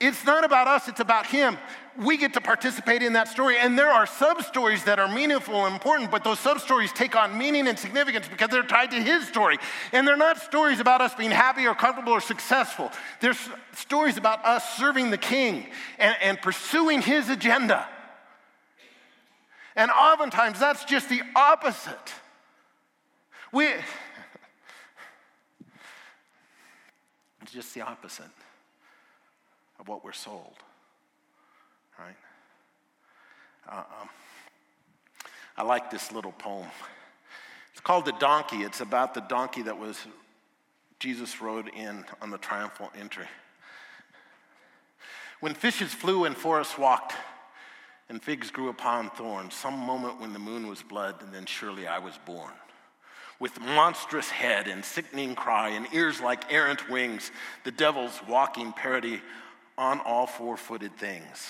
It's 0.00 0.24
not 0.24 0.44
about 0.44 0.68
us, 0.68 0.86
it's 0.86 1.00
about 1.00 1.26
Him. 1.26 1.58
We 1.96 2.16
get 2.16 2.34
to 2.34 2.40
participate 2.40 3.02
in 3.02 3.14
that 3.14 3.26
story. 3.26 3.58
And 3.58 3.76
there 3.76 3.88
are 3.88 4.06
sub 4.06 4.42
stories 4.42 4.84
that 4.84 5.00
are 5.00 5.12
meaningful 5.12 5.66
and 5.66 5.74
important, 5.74 6.12
but 6.12 6.22
those 6.22 6.38
sub 6.38 6.60
stories 6.60 6.92
take 6.92 7.16
on 7.16 7.36
meaning 7.36 7.66
and 7.66 7.76
significance 7.76 8.28
because 8.28 8.50
they're 8.50 8.62
tied 8.62 8.92
to 8.92 9.02
His 9.02 9.26
story. 9.26 9.58
And 9.92 10.06
they're 10.06 10.16
not 10.16 10.38
stories 10.38 10.78
about 10.78 11.00
us 11.00 11.16
being 11.16 11.32
happy 11.32 11.66
or 11.66 11.74
comfortable 11.74 12.12
or 12.12 12.20
successful. 12.20 12.92
They're 13.20 13.34
stories 13.74 14.16
about 14.16 14.44
us 14.44 14.76
serving 14.76 15.10
the 15.10 15.18
King 15.18 15.66
and, 15.98 16.14
and 16.22 16.40
pursuing 16.40 17.02
His 17.02 17.28
agenda. 17.28 17.84
And 19.74 19.90
oftentimes 19.90 20.60
that's 20.60 20.84
just 20.84 21.08
the 21.08 21.22
opposite. 21.34 22.14
We, 23.52 23.66
it's 27.42 27.50
just 27.52 27.74
the 27.74 27.80
opposite 27.80 28.30
of 29.78 29.88
what 29.88 30.04
we're 30.04 30.12
sold. 30.12 30.56
Right? 31.98 32.16
Uh, 33.68 33.82
um, 34.00 34.08
I 35.56 35.62
like 35.62 35.90
this 35.90 36.12
little 36.12 36.32
poem. 36.32 36.68
It's 37.72 37.80
called 37.80 38.04
The 38.04 38.14
Donkey. 38.18 38.58
It's 38.58 38.80
about 38.80 39.14
the 39.14 39.20
donkey 39.20 39.62
that 39.62 39.78
was 39.78 39.98
Jesus 40.98 41.40
rode 41.40 41.68
in 41.68 42.04
on 42.20 42.30
the 42.30 42.38
triumphal 42.38 42.90
entry. 42.98 43.26
When 45.40 45.54
fishes 45.54 45.94
flew 45.94 46.24
and 46.24 46.36
forests 46.36 46.76
walked, 46.76 47.14
and 48.08 48.22
figs 48.22 48.50
grew 48.50 48.70
upon 48.70 49.10
thorns, 49.10 49.54
some 49.54 49.78
moment 49.78 50.20
when 50.20 50.32
the 50.32 50.38
moon 50.38 50.66
was 50.66 50.82
blood, 50.82 51.16
and 51.20 51.32
then 51.32 51.44
surely 51.46 51.86
I 51.86 51.98
was 51.98 52.18
born 52.24 52.52
with 53.40 53.60
monstrous 53.60 54.28
head 54.30 54.66
and 54.66 54.84
sickening 54.84 55.34
cry 55.34 55.70
and 55.70 55.86
ears 55.92 56.20
like 56.20 56.52
errant 56.52 56.88
wings, 56.90 57.30
the 57.64 57.70
devil's 57.70 58.20
walking 58.28 58.72
parody 58.72 59.20
on 59.78 60.00
all 60.00 60.26
four 60.26 60.58
footed 60.58 60.94
things. 60.98 61.46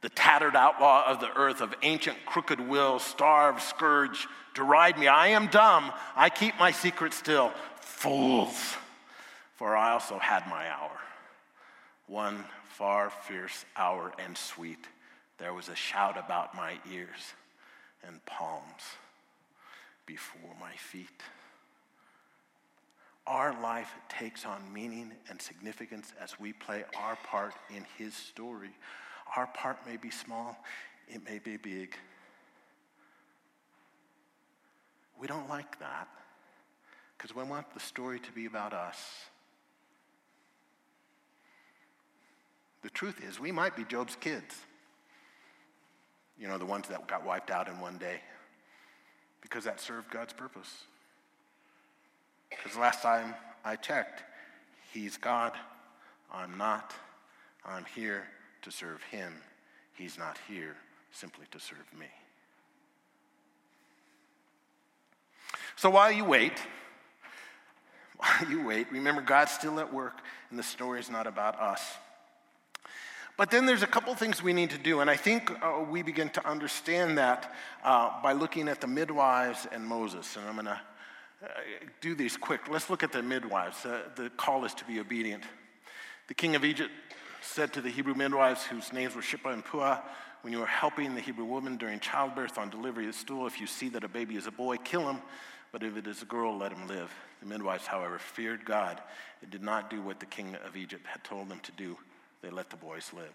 The 0.00 0.08
tattered 0.10 0.54
outlaw 0.54 1.04
of 1.06 1.20
the 1.20 1.36
earth, 1.36 1.60
of 1.60 1.74
ancient 1.82 2.16
crooked 2.24 2.60
will, 2.60 2.98
starve, 2.98 3.60
scourge, 3.60 4.28
deride 4.54 4.98
me. 4.98 5.08
I 5.08 5.28
am 5.28 5.48
dumb. 5.48 5.92
I 6.14 6.30
keep 6.30 6.58
my 6.58 6.70
secret 6.70 7.12
still. 7.12 7.52
Fools, 7.80 8.76
for 9.56 9.76
I 9.76 9.90
also 9.92 10.18
had 10.18 10.46
my 10.48 10.68
hour. 10.70 10.92
One 12.06 12.44
far, 12.68 13.10
fierce 13.10 13.64
hour 13.76 14.12
and 14.18 14.36
sweet. 14.36 14.86
There 15.38 15.52
was 15.52 15.68
a 15.68 15.74
shout 15.74 16.16
about 16.16 16.54
my 16.54 16.74
ears 16.90 17.34
and 18.06 18.24
palms 18.26 18.82
before 20.06 20.54
my 20.60 20.72
feet. 20.76 21.22
Our 23.26 23.60
life 23.60 23.92
takes 24.08 24.44
on 24.44 24.60
meaning 24.72 25.12
and 25.28 25.40
significance 25.42 26.12
as 26.20 26.38
we 26.38 26.52
play 26.52 26.84
our 26.96 27.16
part 27.16 27.54
in 27.74 27.84
His 27.98 28.14
story. 28.14 28.70
Our 29.36 29.48
part 29.48 29.78
may 29.86 29.96
be 29.96 30.10
small, 30.10 30.56
it 31.08 31.24
may 31.24 31.38
be 31.38 31.56
big. 31.56 31.96
We 35.18 35.26
don't 35.26 35.48
like 35.48 35.78
that 35.80 36.08
because 37.16 37.34
we 37.34 37.42
want 37.42 37.72
the 37.74 37.80
story 37.80 38.20
to 38.20 38.32
be 38.32 38.46
about 38.46 38.72
us. 38.72 38.98
The 42.82 42.90
truth 42.90 43.20
is, 43.26 43.40
we 43.40 43.50
might 43.50 43.74
be 43.74 43.82
Job's 43.82 44.14
kids. 44.14 44.54
You 46.38 46.46
know, 46.46 46.58
the 46.58 46.66
ones 46.66 46.86
that 46.88 47.08
got 47.08 47.24
wiped 47.24 47.50
out 47.50 47.66
in 47.66 47.80
one 47.80 47.98
day 47.98 48.20
because 49.40 49.64
that 49.64 49.80
served 49.80 50.10
God's 50.10 50.32
purpose. 50.32 50.84
Because 52.50 52.76
last 52.76 53.02
time 53.02 53.34
I 53.64 53.76
checked, 53.76 54.22
He's 54.92 55.16
God. 55.16 55.52
I'm 56.32 56.56
not. 56.56 56.94
I'm 57.64 57.84
here 57.94 58.24
to 58.62 58.70
serve 58.70 59.02
Him. 59.04 59.32
He's 59.94 60.18
not 60.18 60.38
here 60.48 60.76
simply 61.12 61.46
to 61.50 61.60
serve 61.60 61.86
me. 61.98 62.06
So 65.76 65.90
while 65.90 66.10
you 66.10 66.24
wait, 66.24 66.54
while 68.16 68.50
you 68.50 68.64
wait, 68.66 68.90
remember 68.90 69.20
God's 69.20 69.52
still 69.52 69.78
at 69.80 69.92
work 69.92 70.20
and 70.50 70.58
the 70.58 70.62
story 70.62 71.00
is 71.00 71.10
not 71.10 71.26
about 71.26 71.60
us. 71.60 71.82
But 73.36 73.50
then 73.50 73.66
there's 73.66 73.82
a 73.82 73.86
couple 73.86 74.14
things 74.14 74.42
we 74.42 74.54
need 74.54 74.70
to 74.70 74.78
do, 74.78 75.00
and 75.00 75.10
I 75.10 75.16
think 75.16 75.50
uh, 75.62 75.84
we 75.90 76.00
begin 76.02 76.30
to 76.30 76.48
understand 76.48 77.18
that 77.18 77.54
uh, 77.84 78.22
by 78.22 78.32
looking 78.32 78.66
at 78.66 78.80
the 78.80 78.86
midwives 78.86 79.66
and 79.70 79.84
Moses. 79.84 80.36
And 80.36 80.48
I'm 80.48 80.54
going 80.54 80.64
to 80.64 80.80
do 82.00 82.14
these 82.14 82.36
quick. 82.36 82.68
Let's 82.68 82.90
look 82.90 83.02
at 83.02 83.12
the 83.12 83.22
midwives. 83.22 83.84
Uh, 83.84 84.02
the 84.14 84.30
call 84.30 84.64
is 84.64 84.74
to 84.74 84.84
be 84.84 85.00
obedient. 85.00 85.44
The 86.28 86.34
king 86.34 86.56
of 86.56 86.64
Egypt 86.64 86.90
said 87.42 87.72
to 87.74 87.80
the 87.80 87.90
Hebrew 87.90 88.14
midwives, 88.14 88.64
whose 88.64 88.92
names 88.92 89.14
were 89.14 89.22
Shiphrah 89.22 89.52
and 89.52 89.64
Puah, 89.64 90.00
when 90.42 90.52
you 90.52 90.62
are 90.62 90.66
helping 90.66 91.14
the 91.14 91.20
Hebrew 91.20 91.44
woman 91.44 91.76
during 91.76 92.00
childbirth 92.00 92.58
on 92.58 92.70
delivery 92.70 93.06
of 93.06 93.12
the 93.12 93.18
stool, 93.18 93.46
if 93.46 93.60
you 93.60 93.66
see 93.66 93.88
that 93.90 94.04
a 94.04 94.08
baby 94.08 94.36
is 94.36 94.46
a 94.46 94.50
boy, 94.50 94.76
kill 94.76 95.08
him, 95.08 95.18
but 95.72 95.82
if 95.82 95.96
it 95.96 96.06
is 96.06 96.22
a 96.22 96.26
girl, 96.26 96.56
let 96.56 96.72
him 96.72 96.86
live. 96.88 97.10
The 97.40 97.46
midwives, 97.46 97.86
however, 97.86 98.18
feared 98.18 98.64
God 98.64 99.00
and 99.42 99.50
did 99.50 99.62
not 99.62 99.90
do 99.90 100.00
what 100.00 100.20
the 100.20 100.26
king 100.26 100.56
of 100.64 100.76
Egypt 100.76 101.06
had 101.06 101.22
told 101.24 101.48
them 101.48 101.60
to 101.60 101.72
do. 101.72 101.96
They 102.42 102.50
let 102.50 102.70
the 102.70 102.76
boys 102.76 103.10
live. 103.14 103.34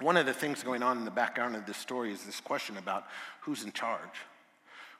One 0.00 0.16
of 0.16 0.26
the 0.26 0.32
things 0.32 0.62
going 0.62 0.82
on 0.82 0.98
in 0.98 1.04
the 1.04 1.10
background 1.10 1.56
of 1.56 1.66
this 1.66 1.76
story 1.76 2.12
is 2.12 2.24
this 2.24 2.40
question 2.40 2.76
about 2.76 3.06
who's 3.42 3.64
in 3.64 3.72
charge, 3.72 4.00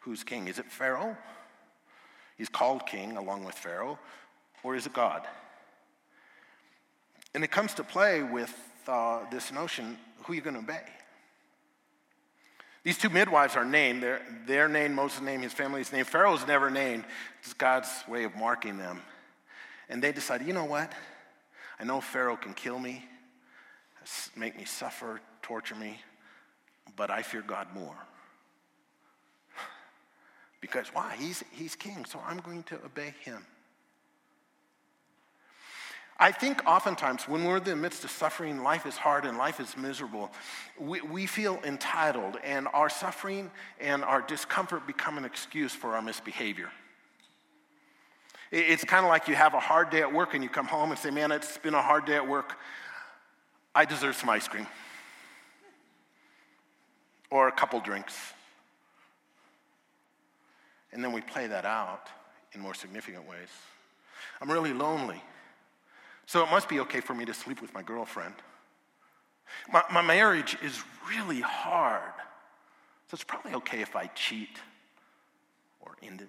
who's 0.00 0.22
king. 0.22 0.48
Is 0.48 0.58
it 0.58 0.66
Pharaoh? 0.66 1.16
He's 2.40 2.48
called 2.48 2.87
king 2.87 3.18
along 3.18 3.44
with 3.44 3.55
Pharaoh, 3.55 3.98
or 4.62 4.74
is 4.74 4.87
it 4.87 4.94
God? 4.94 5.26
And 7.35 7.44
it 7.44 7.50
comes 7.50 7.74
to 7.74 7.85
play 7.85 8.22
with 8.22 8.57
uh, 8.88 9.29
this 9.31 9.53
notion 9.53 9.98
who 10.22 10.33
are 10.33 10.37
you 10.37 10.40
going 10.40 10.55
to 10.55 10.61
obey? 10.61 10.81
These 12.83 12.96
two 12.96 13.11
midwives 13.11 13.57
are 13.57 13.64
named. 13.66 14.03
Their, 14.03 14.22
their 14.46 14.68
name, 14.70 14.94
Moses' 14.94 15.20
name, 15.20 15.42
his 15.42 15.53
family's 15.53 15.92
name. 15.92 16.07
Pharaoh's 16.07 16.46
never 16.46 16.70
named. 16.70 17.05
It's 17.42 17.53
God's 17.53 17.90
way 18.09 18.24
of 18.24 18.35
marking 18.35 18.79
them. 18.79 19.03
And 19.90 20.03
they 20.03 20.11
decide, 20.11 20.40
you 20.46 20.55
know 20.55 20.64
what? 20.64 20.90
I 21.79 21.85
know 21.85 22.00
Pharaoh 22.00 22.38
can 22.38 22.55
kill 22.55 22.79
me, 22.79 23.05
make 24.35 24.57
me 24.57 24.64
suffer, 24.64 25.20
torture 25.42 25.74
me, 25.74 26.00
but 26.96 27.11
I 27.11 27.20
fear 27.20 27.42
God 27.42 27.66
more. 27.74 27.96
Because 30.70 30.88
why? 30.88 31.16
He's, 31.18 31.42
he's 31.50 31.74
king, 31.74 32.04
so 32.04 32.20
I'm 32.24 32.38
going 32.38 32.62
to 32.64 32.76
obey 32.76 33.14
him. 33.20 33.44
I 36.18 36.33
think 36.33 36.62
oftentimes 36.66 37.26
when 37.26 37.44
we're 37.44 37.56
in 37.56 37.64
the 37.64 37.74
midst 37.74 38.04
of 38.04 38.11
suffering, 38.11 38.62
life 38.62 38.85
is 38.85 38.94
hard 38.94 39.24
and 39.24 39.38
life 39.38 39.59
is 39.59 39.74
miserable, 39.76 40.30
we, 40.78 41.00
we 41.00 41.26
feel 41.26 41.59
entitled, 41.64 42.37
and 42.44 42.68
our 42.74 42.90
suffering 42.90 43.50
and 43.80 44.04
our 44.04 44.20
discomfort 44.20 44.87
become 44.87 45.16
an 45.16 45.24
excuse 45.24 45.72
for 45.72 45.94
our 45.94 46.02
misbehavior. 46.02 46.68
It's 48.52 48.85
kind 48.85 49.06
of 49.06 49.09
like 49.09 49.28
you 49.28 49.35
have 49.35 49.54
a 49.54 49.61
hard 49.61 49.90
day 49.90 50.00
at 50.00 50.12
work 50.12 50.35
and 50.35 50.42
you 50.42 50.50
come 50.50 50.66
home 50.66 50.90
and 50.90 50.98
say, 50.98 51.11
Man, 51.11 51.33
it's 51.33 51.56
been 51.56 51.74
a 51.74 51.83
hard 51.83 52.04
day 52.04 52.16
at 52.16 52.28
work. 52.28 52.59
I 53.74 53.85
deserve 53.85 54.16
some 54.16 54.28
ice 54.28 54.48
cream 54.48 54.66
or 57.30 57.46
a 57.46 57.52
couple 57.52 57.80
drinks. 57.80 58.14
And 60.92 61.03
then 61.03 61.12
we 61.12 61.20
play 61.20 61.46
that 61.46 61.64
out 61.64 62.09
in 62.53 62.61
more 62.61 62.74
significant 62.74 63.29
ways. 63.29 63.48
I'm 64.40 64.50
really 64.50 64.72
lonely. 64.72 65.22
So 66.26 66.42
it 66.42 66.50
must 66.50 66.68
be 66.68 66.81
okay 66.81 67.00
for 67.00 67.14
me 67.14 67.24
to 67.24 67.35
sleep 67.35 67.61
with 67.61 67.74
my 67.74 67.83
girlfriend. 67.83 68.35
My, 69.72 69.83
my 69.92 70.03
marriage 70.03 70.57
is 70.62 70.83
really 71.09 71.40
hard. 71.40 72.12
So 73.09 73.14
it's 73.14 73.24
probably 73.24 73.55
okay 73.55 73.81
if 73.81 73.96
I 73.96 74.07
cheat 74.09 74.59
or 75.81 75.96
end 76.03 76.20
it. 76.20 76.29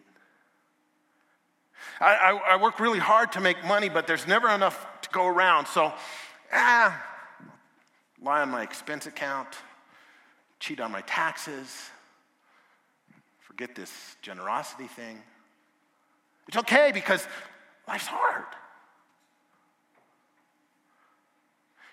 I, 1.99 2.13
I, 2.15 2.53
I, 2.53 2.55
work 2.61 2.79
really 2.79 2.99
hard 2.99 3.31
to 3.33 3.41
make 3.41 3.63
money, 3.65 3.89
but 3.89 4.07
there's 4.07 4.27
never 4.27 4.49
enough 4.49 4.87
to 5.01 5.09
go 5.09 5.27
around. 5.27 5.67
So, 5.67 5.93
ah, 6.53 7.03
lie 8.21 8.41
on 8.41 8.49
my 8.49 8.63
expense 8.63 9.07
account, 9.07 9.49
cheat 10.59 10.79
on 10.79 10.91
my 10.91 11.01
taxes, 11.01 11.89
forget 13.51 13.75
this 13.75 14.15
generosity 14.21 14.87
thing. 14.87 15.21
It's 16.47 16.55
okay 16.55 16.91
because 16.93 17.27
life's 17.85 18.07
hard. 18.07 18.45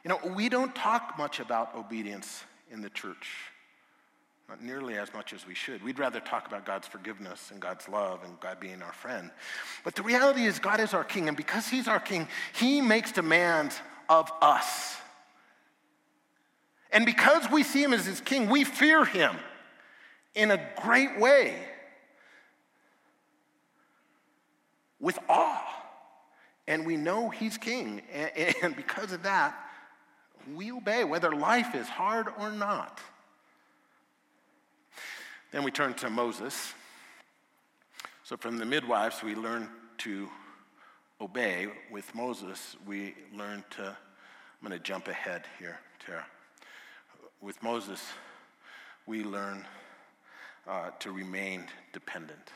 You 0.05 0.11
know, 0.11 0.21
we 0.37 0.49
don't 0.49 0.73
talk 0.73 1.17
much 1.19 1.41
about 1.41 1.75
obedience 1.75 2.45
in 2.71 2.81
the 2.81 2.91
church, 2.91 3.29
not 4.49 4.63
nearly 4.63 4.97
as 4.97 5.13
much 5.13 5.33
as 5.33 5.49
we 5.49 5.55
should. 5.55 5.83
We'd 5.83 5.99
rather 5.99 6.21
talk 6.21 6.47
about 6.47 6.65
God's 6.65 6.87
forgiveness 6.87 7.51
and 7.51 7.59
God's 7.61 7.89
love 7.89 8.21
and 8.23 8.39
God 8.39 8.61
being 8.61 8.81
our 8.81 8.93
friend. 8.93 9.33
But 9.83 9.97
the 9.97 10.05
reality 10.05 10.45
is, 10.45 10.61
God 10.61 10.79
is 10.79 10.95
our 10.95 11.03
king, 11.03 11.27
and 11.27 11.37
because 11.37 11.67
He's 11.67 11.89
our 11.89 11.99
king, 11.99 12.29
He 12.55 12.81
makes 12.81 13.11
demands 13.11 13.81
of 14.09 14.31
us. 14.41 14.97
And 16.93 17.05
because 17.05 17.51
we 17.51 17.65
see 17.65 17.83
Him 17.83 17.93
as 17.93 18.07
His 18.07 18.21
king, 18.21 18.49
we 18.49 18.63
fear 18.63 19.05
Him 19.05 19.35
in 20.35 20.51
a 20.51 20.61
great 20.81 21.19
way 21.19 21.55
with 25.01 25.19
awe. 25.29 25.65
And 26.67 26.85
we 26.85 26.97
know 26.97 27.31
He's 27.31 27.57
king. 27.57 28.03
And 28.63 28.77
because 28.77 29.13
of 29.13 29.23
that, 29.23 29.55
we 30.55 30.73
obey, 30.73 31.05
whether 31.05 31.35
life 31.35 31.75
is 31.75 31.89
hard 31.89 32.29
or 32.39 32.51
not. 32.51 33.01
Then 35.51 35.63
we 35.63 35.71
turn 35.71 35.95
to 35.95 36.11
Moses. 36.11 36.75
So 38.23 38.37
from 38.37 38.59
the 38.59 38.67
midwives, 38.67 39.23
we 39.23 39.35
learn 39.35 39.69
to 39.99 40.29
obey. 41.21 41.69
With 41.91 42.15
Moses, 42.15 42.77
we 42.87 43.15
learn 43.35 43.65
to, 43.71 43.83
I'm 43.87 44.69
going 44.69 44.79
to 44.79 44.79
jump 44.79 45.09
ahead 45.09 45.45
here, 45.59 45.79
Tara. 46.05 46.27
With 47.41 47.63
Moses, 47.63 48.05
we 49.07 49.25
learn 49.25 49.65
uh, 50.69 50.91
to 51.01 51.13
remain 51.13 51.65
dependent. 51.93 52.53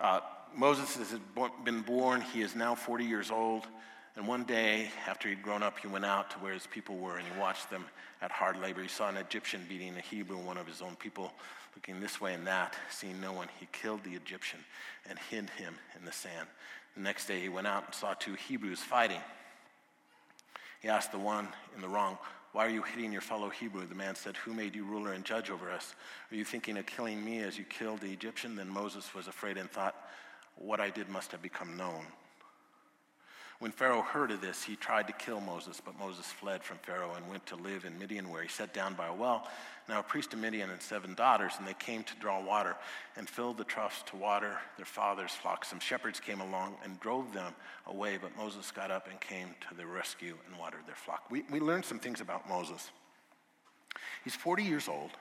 Uh, 0.00 0.20
Moses 0.54 0.96
has 0.96 1.18
been 1.64 1.82
born, 1.82 2.20
he 2.20 2.42
is 2.42 2.54
now 2.54 2.74
40 2.74 3.04
years 3.04 3.30
old. 3.30 3.66
And 4.14 4.28
one 4.28 4.44
day, 4.44 4.90
after 5.06 5.28
he'd 5.30 5.42
grown 5.42 5.62
up, 5.62 5.78
he 5.78 5.88
went 5.88 6.04
out 6.04 6.30
to 6.32 6.36
where 6.38 6.52
his 6.52 6.66
people 6.66 6.98
were 6.98 7.16
and 7.16 7.26
he 7.26 7.40
watched 7.40 7.70
them 7.70 7.86
at 8.20 8.30
hard 8.30 8.60
labor. 8.60 8.82
He 8.82 8.88
saw 8.88 9.08
an 9.08 9.16
Egyptian 9.16 9.62
beating 9.68 9.96
a 9.96 10.00
Hebrew, 10.00 10.36
one 10.36 10.58
of 10.58 10.66
his 10.66 10.82
own 10.82 10.96
people, 10.96 11.32
looking 11.74 11.98
this 11.98 12.20
way 12.20 12.34
and 12.34 12.46
that, 12.46 12.74
seeing 12.90 13.20
no 13.22 13.32
one. 13.32 13.48
He 13.58 13.68
killed 13.72 14.04
the 14.04 14.10
Egyptian 14.10 14.60
and 15.08 15.18
hid 15.30 15.48
him 15.50 15.74
in 15.98 16.04
the 16.04 16.12
sand. 16.12 16.46
The 16.94 17.00
next 17.00 17.26
day, 17.26 17.40
he 17.40 17.48
went 17.48 17.66
out 17.66 17.86
and 17.86 17.94
saw 17.94 18.12
two 18.12 18.34
Hebrews 18.34 18.80
fighting. 18.80 19.20
He 20.82 20.88
asked 20.88 21.12
the 21.12 21.18
one 21.18 21.46
in 21.76 21.80
the 21.80 21.88
wrong, 21.88 22.18
Why 22.50 22.66
are 22.66 22.70
you 22.70 22.82
hitting 22.82 23.12
your 23.12 23.20
fellow 23.20 23.48
Hebrew? 23.48 23.86
The 23.86 23.94
man 23.94 24.16
said, 24.16 24.36
Who 24.38 24.52
made 24.52 24.74
you 24.74 24.84
ruler 24.84 25.12
and 25.12 25.24
judge 25.24 25.48
over 25.48 25.70
us? 25.70 25.94
Are 26.30 26.34
you 26.34 26.44
thinking 26.44 26.76
of 26.76 26.86
killing 26.86 27.24
me 27.24 27.38
as 27.38 27.56
you 27.56 27.64
killed 27.64 28.00
the 28.00 28.12
Egyptian? 28.12 28.56
Then 28.56 28.68
Moses 28.68 29.14
was 29.14 29.28
afraid 29.28 29.56
and 29.56 29.70
thought, 29.70 29.94
What 30.56 30.80
I 30.80 30.90
did 30.90 31.08
must 31.08 31.30
have 31.30 31.40
become 31.40 31.76
known. 31.76 32.04
When 33.62 33.70
Pharaoh 33.70 34.02
heard 34.02 34.32
of 34.32 34.40
this, 34.40 34.64
he 34.64 34.74
tried 34.74 35.06
to 35.06 35.12
kill 35.12 35.40
Moses, 35.40 35.80
but 35.80 35.96
Moses 35.96 36.26
fled 36.26 36.64
from 36.64 36.78
Pharaoh 36.78 37.14
and 37.16 37.28
went 37.28 37.46
to 37.46 37.54
live 37.54 37.84
in 37.84 37.96
Midian, 37.96 38.28
where 38.28 38.42
he 38.42 38.48
sat 38.48 38.74
down 38.74 38.94
by 38.94 39.06
a 39.06 39.14
well. 39.14 39.46
Now, 39.88 40.00
a 40.00 40.02
priest 40.02 40.32
of 40.32 40.40
Midian 40.40 40.68
had 40.68 40.82
seven 40.82 41.14
daughters, 41.14 41.52
and 41.56 41.68
they 41.68 41.74
came 41.74 42.02
to 42.02 42.16
draw 42.16 42.42
water 42.42 42.74
and 43.14 43.28
filled 43.28 43.58
the 43.58 43.64
troughs 43.64 44.02
to 44.06 44.16
water 44.16 44.58
their 44.76 44.84
father's 44.84 45.30
flock. 45.30 45.64
Some 45.64 45.78
shepherds 45.78 46.18
came 46.18 46.40
along 46.40 46.74
and 46.82 46.98
drove 46.98 47.32
them 47.32 47.54
away, 47.86 48.18
but 48.20 48.36
Moses 48.36 48.72
got 48.72 48.90
up 48.90 49.06
and 49.08 49.20
came 49.20 49.54
to 49.68 49.76
their 49.76 49.86
rescue 49.86 50.36
and 50.48 50.58
watered 50.58 50.84
their 50.88 50.96
flock. 50.96 51.30
We, 51.30 51.44
we 51.48 51.60
learned 51.60 51.84
some 51.84 52.00
things 52.00 52.20
about 52.20 52.48
Moses. 52.48 52.90
He's 54.24 54.34
40 54.34 54.64
years 54.64 54.88
old. 54.88 55.12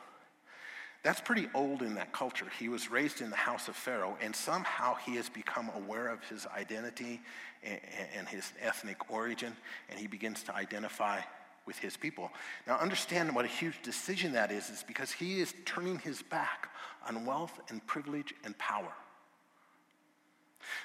That's 1.03 1.19
pretty 1.19 1.47
old 1.55 1.81
in 1.81 1.95
that 1.95 2.13
culture. 2.13 2.45
He 2.59 2.69
was 2.69 2.91
raised 2.91 3.21
in 3.21 3.31
the 3.31 3.35
house 3.35 3.67
of 3.67 3.75
Pharaoh, 3.75 4.17
and 4.21 4.35
somehow 4.35 4.95
he 4.95 5.15
has 5.15 5.29
become 5.29 5.71
aware 5.75 6.07
of 6.07 6.23
his 6.25 6.45
identity 6.55 7.21
and 7.63 8.27
his 8.27 8.53
ethnic 8.61 9.09
origin, 9.09 9.55
and 9.89 9.99
he 9.99 10.05
begins 10.07 10.43
to 10.43 10.55
identify 10.55 11.19
with 11.65 11.77
his 11.77 11.97
people. 11.97 12.31
Now, 12.67 12.77
understand 12.77 13.33
what 13.33 13.45
a 13.45 13.47
huge 13.47 13.81
decision 13.81 14.33
that 14.33 14.51
is, 14.51 14.69
is 14.69 14.83
because 14.87 15.11
he 15.11 15.39
is 15.39 15.53
turning 15.65 15.99
his 15.99 16.21
back 16.21 16.69
on 17.07 17.25
wealth 17.25 17.59
and 17.69 17.85
privilege 17.87 18.33
and 18.43 18.57
power. 18.57 18.93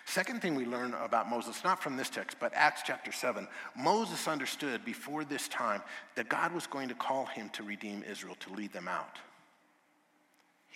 Second 0.06 0.40
thing 0.40 0.54
we 0.54 0.64
learn 0.64 0.94
about 0.94 1.28
Moses, 1.28 1.62
not 1.62 1.82
from 1.82 1.96
this 1.96 2.08
text, 2.08 2.38
but 2.40 2.52
Acts 2.54 2.82
chapter 2.84 3.12
7, 3.12 3.46
Moses 3.76 4.26
understood 4.26 4.82
before 4.84 5.24
this 5.24 5.48
time 5.48 5.82
that 6.14 6.30
God 6.30 6.52
was 6.52 6.66
going 6.66 6.88
to 6.88 6.94
call 6.94 7.26
him 7.26 7.50
to 7.50 7.62
redeem 7.62 8.02
Israel, 8.02 8.36
to 8.40 8.52
lead 8.54 8.72
them 8.72 8.88
out. 8.88 9.18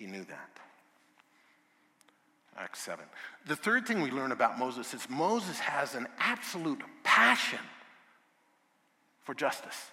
He 0.01 0.07
knew 0.07 0.25
that. 0.25 0.51
Acts 2.57 2.79
7. 2.81 3.05
The 3.47 3.55
third 3.55 3.87
thing 3.87 4.01
we 4.01 4.11
learn 4.11 4.33
about 4.33 4.59
Moses 4.59 4.95
is 4.95 5.07
Moses 5.11 5.59
has 5.59 5.95
an 5.95 6.09
absolute 6.19 6.81
passion 7.05 7.59
for 9.21 9.35
justice. 9.35 9.91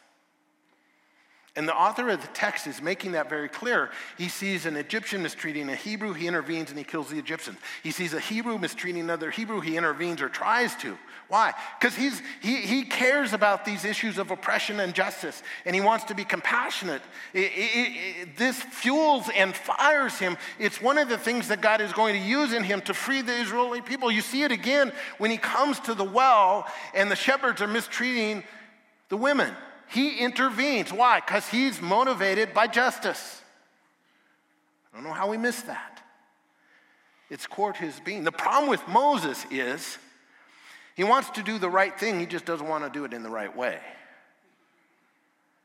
And 1.58 1.68
the 1.68 1.76
author 1.76 2.08
of 2.10 2.22
the 2.22 2.28
text 2.28 2.68
is 2.68 2.84
making 2.84 3.14
that 3.14 3.30
very 3.30 3.50
clear. 3.50 3.90
He 4.16 4.30
sees 4.30 4.68
an 4.68 4.78
Egyptian 4.78 5.24
mistreating 5.24 5.68
a 5.70 5.76
Hebrew, 5.76 6.14
he 6.14 6.28
intervenes 6.28 6.70
and 6.70 6.78
he 6.78 6.86
kills 6.86 7.10
the 7.10 7.18
Egyptian. 7.18 7.58
He 7.82 7.90
sees 7.90 8.14
a 8.14 8.20
Hebrew 8.20 8.60
mistreating 8.60 9.02
another 9.02 9.32
Hebrew, 9.32 9.60
he 9.60 9.76
intervenes 9.76 10.22
or 10.22 10.30
tries 10.30 10.76
to. 10.78 10.96
Why? 11.30 11.54
Because 11.80 11.96
he, 11.96 12.12
he 12.42 12.84
cares 12.84 13.34
about 13.34 13.66
these 13.66 13.86
issues 13.86 14.20
of 14.20 14.30
oppression 14.30 14.80
and 14.80 14.94
justice, 14.94 15.42
and 15.66 15.76
he 15.76 15.82
wants 15.82 16.06
to 16.06 16.16
be 16.16 16.24
compassionate. 16.24 17.02
It, 17.34 17.52
it, 17.54 18.22
it, 18.22 18.38
this 18.38 18.62
fuels 18.62 19.28
and 19.36 19.54
fires 19.56 20.20
him. 20.20 20.38
It's 20.60 20.80
one 20.80 21.00
of 21.00 21.10
the 21.10 21.18
things 21.18 21.48
that 21.48 21.60
God 21.60 21.82
is 21.82 21.92
going 21.92 22.14
to 22.14 22.26
use 22.26 22.54
in 22.54 22.64
him 22.64 22.82
to 22.82 22.94
free 22.94 23.22
the 23.22 23.34
Israeli 23.34 23.82
people. 23.82 24.12
You 24.12 24.22
see 24.22 24.44
it 24.44 24.52
again 24.52 24.94
when 25.18 25.32
he 25.32 25.38
comes 25.38 25.80
to 25.82 25.96
the 25.96 26.04
well 26.04 26.68
and 26.94 27.10
the 27.10 27.16
shepherds 27.16 27.64
are 27.64 27.68
mistreating 27.68 28.44
the 29.10 29.18
women. 29.18 29.54
He 29.90 30.20
intervenes. 30.20 30.92
Why? 30.92 31.20
Because 31.20 31.48
he's 31.48 31.82
motivated 31.82 32.54
by 32.54 32.68
justice. 32.68 33.42
I 34.92 34.98
don't 34.98 35.06
know 35.06 35.14
how 35.14 35.30
we 35.30 35.38
miss 35.38 35.62
that. 35.64 36.02
It's 37.30 37.46
core 37.46 37.74
to 37.74 37.80
his 37.80 38.00
being. 38.00 38.24
The 38.24 38.32
problem 38.32 38.70
with 38.70 38.86
Moses 38.88 39.46
is 39.52 39.98
he 40.96 41.04
wants 41.04 41.30
to 41.32 41.44
do 41.44 41.60
the 41.60 41.70
right 41.70 41.98
thing, 41.98 42.20
he 42.20 42.26
just 42.26 42.46
doesn't 42.46 42.68
want 42.68 42.84
to 42.84 42.90
do 42.90 43.06
it 43.06 43.14
in 43.14 43.24
the 43.24 43.30
right 43.30 43.56
way. 43.56 43.80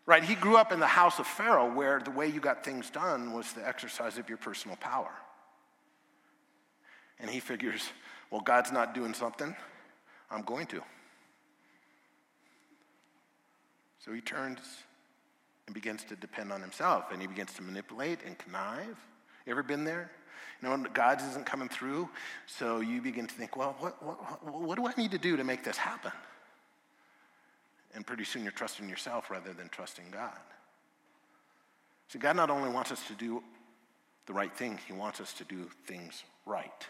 Right? 0.05 0.23
He 0.23 0.35
grew 0.35 0.57
up 0.57 0.73
in 0.73 0.81
the 0.81 0.87
house 0.87 1.19
of 1.19 1.27
Pharaoh 1.27 1.73
where 1.73 2.01
the 2.01 2.11
way 2.11 2.27
you 2.27 2.41
got 2.41 2.65
things 2.65 2.91
done 2.91 3.33
was 3.33 3.53
the 3.53 3.67
exercise 3.67 4.19
of 4.19 4.29
your 4.29 4.39
personal 4.39 4.77
power. 4.77 5.13
And 7.21 7.31
he 7.31 7.39
figures, 7.39 7.89
well, 8.31 8.41
God's 8.41 8.73
not 8.73 8.95
doing 8.95 9.15
something, 9.15 9.55
I'm 10.31 10.43
going 10.43 10.67
to. 10.67 10.83
So 14.05 14.13
he 14.13 14.21
turns 14.21 14.59
and 15.67 15.75
begins 15.75 16.05
to 16.05 16.17
depend 16.17 16.53
on 16.53 16.61
himself 16.61 17.07
and 17.13 17.21
he 17.21 17.29
begins 17.29 17.53
to 17.55 17.63
manipulate 17.63 18.19
and 18.27 18.37
connive. 18.37 18.97
You 19.47 19.53
ever 19.53 19.63
been 19.63 19.85
there? 19.85 20.11
You 20.61 20.69
know, 20.69 20.85
God 20.93 21.21
isn't 21.21 21.47
coming 21.47 21.69
through, 21.69 22.09
so 22.47 22.81
you 22.81 23.01
begin 23.01 23.27
to 23.27 23.35
think, 23.35 23.57
well, 23.57 23.75
what, 23.81 24.03
what, 24.03 24.45
what 24.45 24.77
do 24.77 24.87
I 24.87 24.93
need 24.97 25.11
to 25.11 25.19
do 25.19 25.37
to 25.37 25.45
make 25.45 25.65
this 25.65 25.77
happen? 25.77 26.13
And 27.95 28.07
pretty 28.07 28.25
soon 28.25 28.43
you're 28.43 28.53
trusting 28.53 28.89
yourself 28.89 29.31
rather 29.31 29.53
than 29.53 29.69
trusting 29.69 30.07
God. 30.13 30.39
See, 32.09 32.19
God 32.19 32.37
not 32.37 32.51
only 32.51 32.71
wants 32.71 32.93
us 32.93 33.07
to 33.09 33.15
do 33.15 33.43
the 34.27 34.33
right 34.33 34.55
thing, 34.57 34.79
He 34.87 34.93
wants 34.93 35.21
us 35.21 35.33
to 35.35 35.45
do 35.45 35.69
things 35.87 36.23
right 36.47 36.87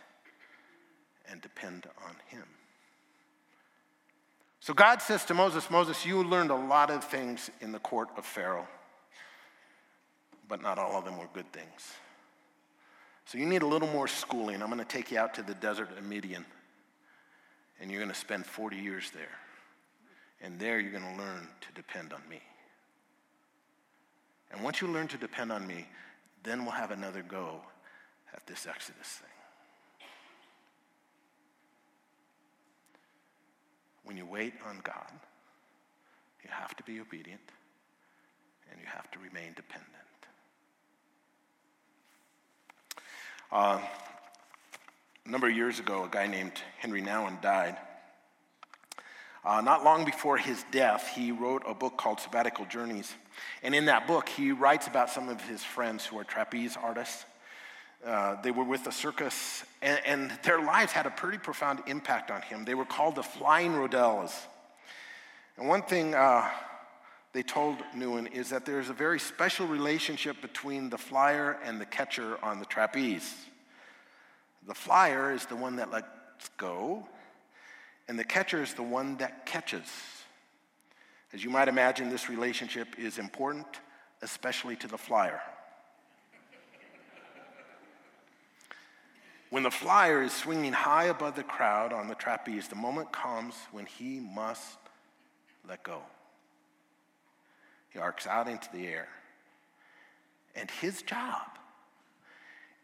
and 1.30 1.40
depend 1.40 1.86
on 2.06 2.14
Him. 2.28 2.44
So 4.62 4.72
God 4.72 5.02
says 5.02 5.24
to 5.24 5.34
Moses, 5.34 5.68
Moses, 5.70 6.06
you 6.06 6.22
learned 6.22 6.52
a 6.52 6.54
lot 6.54 6.92
of 6.92 7.02
things 7.02 7.50
in 7.60 7.72
the 7.72 7.80
court 7.80 8.10
of 8.16 8.24
Pharaoh, 8.24 8.68
but 10.48 10.62
not 10.62 10.78
all 10.78 10.96
of 10.96 11.04
them 11.04 11.18
were 11.18 11.26
good 11.34 11.52
things. 11.52 11.90
So 13.24 13.38
you 13.38 13.46
need 13.46 13.62
a 13.62 13.66
little 13.66 13.88
more 13.88 14.06
schooling. 14.06 14.62
I'm 14.62 14.68
going 14.68 14.78
to 14.78 14.84
take 14.84 15.10
you 15.10 15.18
out 15.18 15.34
to 15.34 15.42
the 15.42 15.54
desert 15.54 15.88
of 15.98 16.04
Midian, 16.04 16.44
and 17.80 17.90
you're 17.90 17.98
going 17.98 18.12
to 18.12 18.16
spend 18.16 18.46
40 18.46 18.76
years 18.76 19.10
there. 19.10 19.36
And 20.40 20.60
there 20.60 20.78
you're 20.78 20.92
going 20.92 21.12
to 21.12 21.20
learn 21.20 21.48
to 21.62 21.72
depend 21.74 22.12
on 22.12 22.22
me. 22.30 22.40
And 24.52 24.62
once 24.62 24.80
you 24.80 24.86
learn 24.86 25.08
to 25.08 25.18
depend 25.18 25.50
on 25.50 25.66
me, 25.66 25.88
then 26.44 26.62
we'll 26.62 26.70
have 26.70 26.92
another 26.92 27.24
go 27.24 27.62
at 28.32 28.46
this 28.46 28.68
Exodus 28.68 29.08
thing. 29.08 29.32
When 34.05 34.16
you 34.16 34.26
wait 34.26 34.55
on 34.66 34.80
God, 34.82 35.12
you 36.42 36.50
have 36.50 36.76
to 36.76 36.82
be 36.82 37.00
obedient 37.00 37.40
and 38.70 38.80
you 38.80 38.86
have 38.86 39.11
to 39.12 39.18
remain 39.18 39.53
dependent. 39.55 39.88
Uh, 43.50 43.78
a 45.26 45.30
number 45.30 45.48
of 45.48 45.55
years 45.55 45.78
ago, 45.78 46.05
a 46.05 46.09
guy 46.09 46.26
named 46.26 46.53
Henri 46.80 47.03
Nouwen 47.03 47.40
died. 47.42 47.76
Uh, 49.44 49.61
not 49.61 49.84
long 49.84 50.05
before 50.05 50.38
his 50.38 50.64
death, 50.70 51.09
he 51.14 51.32
wrote 51.32 51.62
a 51.66 51.74
book 51.74 51.96
called 51.96 52.20
Sabbatical 52.20 52.64
Journeys. 52.66 53.12
And 53.62 53.74
in 53.74 53.86
that 53.86 54.07
book, 54.07 54.28
he 54.28 54.53
writes 54.53 54.86
about 54.86 55.11
some 55.11 55.28
of 55.28 55.40
his 55.42 55.62
friends 55.62 56.07
who 56.07 56.18
are 56.18 56.24
trapeze 56.24 56.76
artists. 56.80 57.24
Uh, 58.05 58.40
they 58.42 58.50
were 58.50 58.64
with 58.64 58.82
the 58.82 58.90
circus, 58.90 59.64
and, 59.80 60.00
and, 60.05 60.32
their 60.42 60.61
lives 60.61 60.90
had 60.90 61.07
a 61.07 61.11
pretty 61.11 61.38
profound 61.38 61.80
impact 61.86 62.32
on 62.32 62.42
him. 62.42 62.64
They 62.64 62.74
were 62.74 62.84
called 62.84 63.14
the 63.14 63.22
Flying 63.22 63.74
Rodellas. 63.74 64.34
And 65.57 65.68
one 65.68 65.82
thing 65.82 66.12
uh, 66.12 66.50
they 67.32 67.44
told 67.44 67.78
Nouwen 67.96 68.32
is 68.32 68.50
that 68.50 68.66
there's 68.66 68.88
a 68.88 68.92
very 68.92 69.20
special 69.20 69.68
relationship 69.68 70.40
between 70.42 70.90
the 70.90 70.98
flyer 70.98 71.59
and 71.64 71.80
the 71.80 71.86
catcher 71.86 72.38
on 72.42 72.59
the 72.59 72.64
trapeze. 72.64 73.34
The 74.66 74.74
flyer 74.74 75.32
is 75.32 75.46
the 75.46 75.57
one 75.57 75.76
that 75.76 75.92
lets 75.92 76.09
go, 76.57 77.07
and 78.09 78.18
the 78.18 78.24
catcher 78.24 78.62
is 78.62 78.74
the 78.74 78.82
one 78.82 79.16
that 79.18 79.46
catches. 79.46 79.86
As 81.32 81.42
you 81.44 81.50
might 81.50 81.68
imagine, 81.68 82.11
this 82.11 82.28
relationship 82.28 82.98
is 82.98 83.18
important, 83.18 83.66
especially 84.22 84.74
to 84.76 84.88
the 84.88 84.98
flyer. 84.98 85.40
When 89.53 89.64
the 89.64 89.70
flyer 89.70 90.22
is 90.22 90.32
swinging 90.32 90.72
high 90.72 91.05
above 91.05 91.36
the 91.36 91.42
crowd 91.42 91.92
on 91.92 92.09
the 92.09 92.14
trapeze, 92.14 92.68
the 92.68 92.74
moment 92.74 93.12
comes 93.12 93.55
when 93.70 93.84
he 93.84 94.18
must 94.18 94.78
let 95.68 95.82
go. 95.82 96.00
He 97.90 97.98
arcs 97.98 98.26
out 98.26 98.48
into 98.48 98.66
the 98.72 98.86
air. 98.86 99.09
And 100.57 100.70
his 100.70 101.03
job 101.03 101.48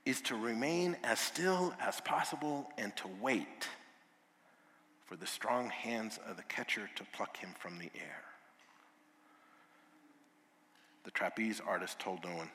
is 0.05 0.21
to 0.21 0.37
remain 0.37 0.99
as 1.03 1.19
still 1.19 1.73
as 1.81 2.03
possible 2.03 2.71
and 2.77 2.95
to 2.97 3.09
wait 3.19 3.67
for 5.07 5.17
the 5.17 5.27
strong 5.27 5.71
hands 5.71 6.21
of 6.29 6.37
the 6.37 6.43
catcher 6.43 6.91
to 6.97 7.05
pluck 7.15 7.39
him 7.39 7.55
from 7.59 7.79
the 7.79 7.91
air. 7.95 8.25
The 11.05 11.13
trapeze 11.13 11.63
artist 11.67 11.99
told 11.99 12.21
Nouwen, 12.21 12.51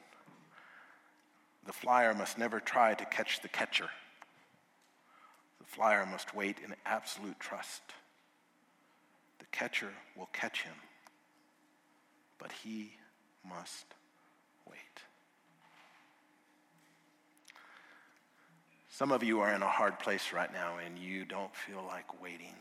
the 1.66 1.74
flyer 1.74 2.14
must 2.14 2.38
never 2.38 2.60
try 2.60 2.94
to 2.94 3.06
catch 3.06 3.42
the 3.42 3.48
catcher. 3.48 3.90
Flyer 5.74 6.06
must 6.06 6.36
wait 6.36 6.58
in 6.64 6.76
absolute 6.86 7.40
trust. 7.40 7.82
The 9.40 9.46
catcher 9.52 9.90
will 10.16 10.30
catch 10.32 10.62
him, 10.62 10.76
but 12.38 12.52
he 12.52 12.92
must 13.44 13.86
wait. 14.70 14.78
Some 18.88 19.12
of 19.12 19.24
you 19.24 19.40
are 19.40 19.52
in 19.52 19.64
a 19.64 19.68
hard 19.68 19.98
place 19.98 20.32
right 20.32 20.54
now 20.54 20.78
and 20.86 21.00
you 21.00 21.26
don't 21.26 21.56
feel 21.56 21.84
like 21.88 22.22
waiting. 22.22 22.54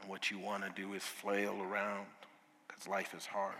And 0.00 0.08
what 0.08 0.30
you 0.30 0.38
want 0.38 0.62
to 0.62 0.80
do 0.80 0.94
is 0.94 1.02
flail 1.02 1.60
around 1.60 2.06
because 2.68 2.86
life 2.86 3.14
is 3.16 3.26
hard 3.26 3.56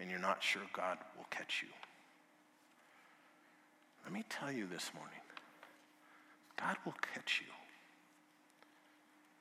and 0.00 0.08
you're 0.08 0.20
not 0.20 0.40
sure 0.40 0.62
God 0.72 0.98
will 1.16 1.26
catch 1.30 1.64
you. 1.64 1.68
Let 4.04 4.12
me 4.12 4.22
tell 4.28 4.52
you 4.52 4.68
this 4.68 4.92
morning 4.94 5.18
God 6.56 6.76
will 6.84 6.94
catch 7.14 7.42
you. 7.44 7.52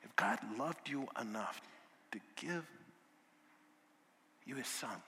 If 0.03 0.16
God 0.16 0.39
loved 0.57 0.89
you 0.89 1.07
enough 1.20 1.61
to 2.11 2.20
give 2.36 2.66
you 4.45 4.55
his 4.55 4.68
son, 4.68 5.01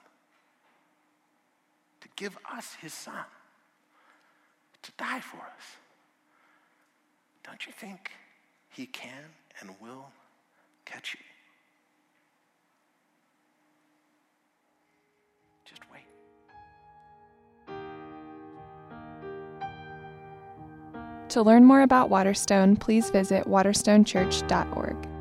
to 2.00 2.08
give 2.16 2.36
us 2.52 2.74
his 2.80 2.94
son, 2.94 3.24
to 4.82 4.92
die 4.96 5.20
for 5.20 5.38
us, 5.38 5.76
don't 7.44 7.66
you 7.66 7.72
think 7.72 8.10
he 8.70 8.86
can 8.86 9.24
and 9.60 9.70
will 9.80 10.06
catch 10.84 11.14
you? 11.14 11.24
To 21.30 21.42
learn 21.42 21.64
more 21.64 21.82
about 21.82 22.08
Waterstone, 22.08 22.76
please 22.78 23.10
visit 23.10 23.46
waterstonechurch.org. 23.46 25.15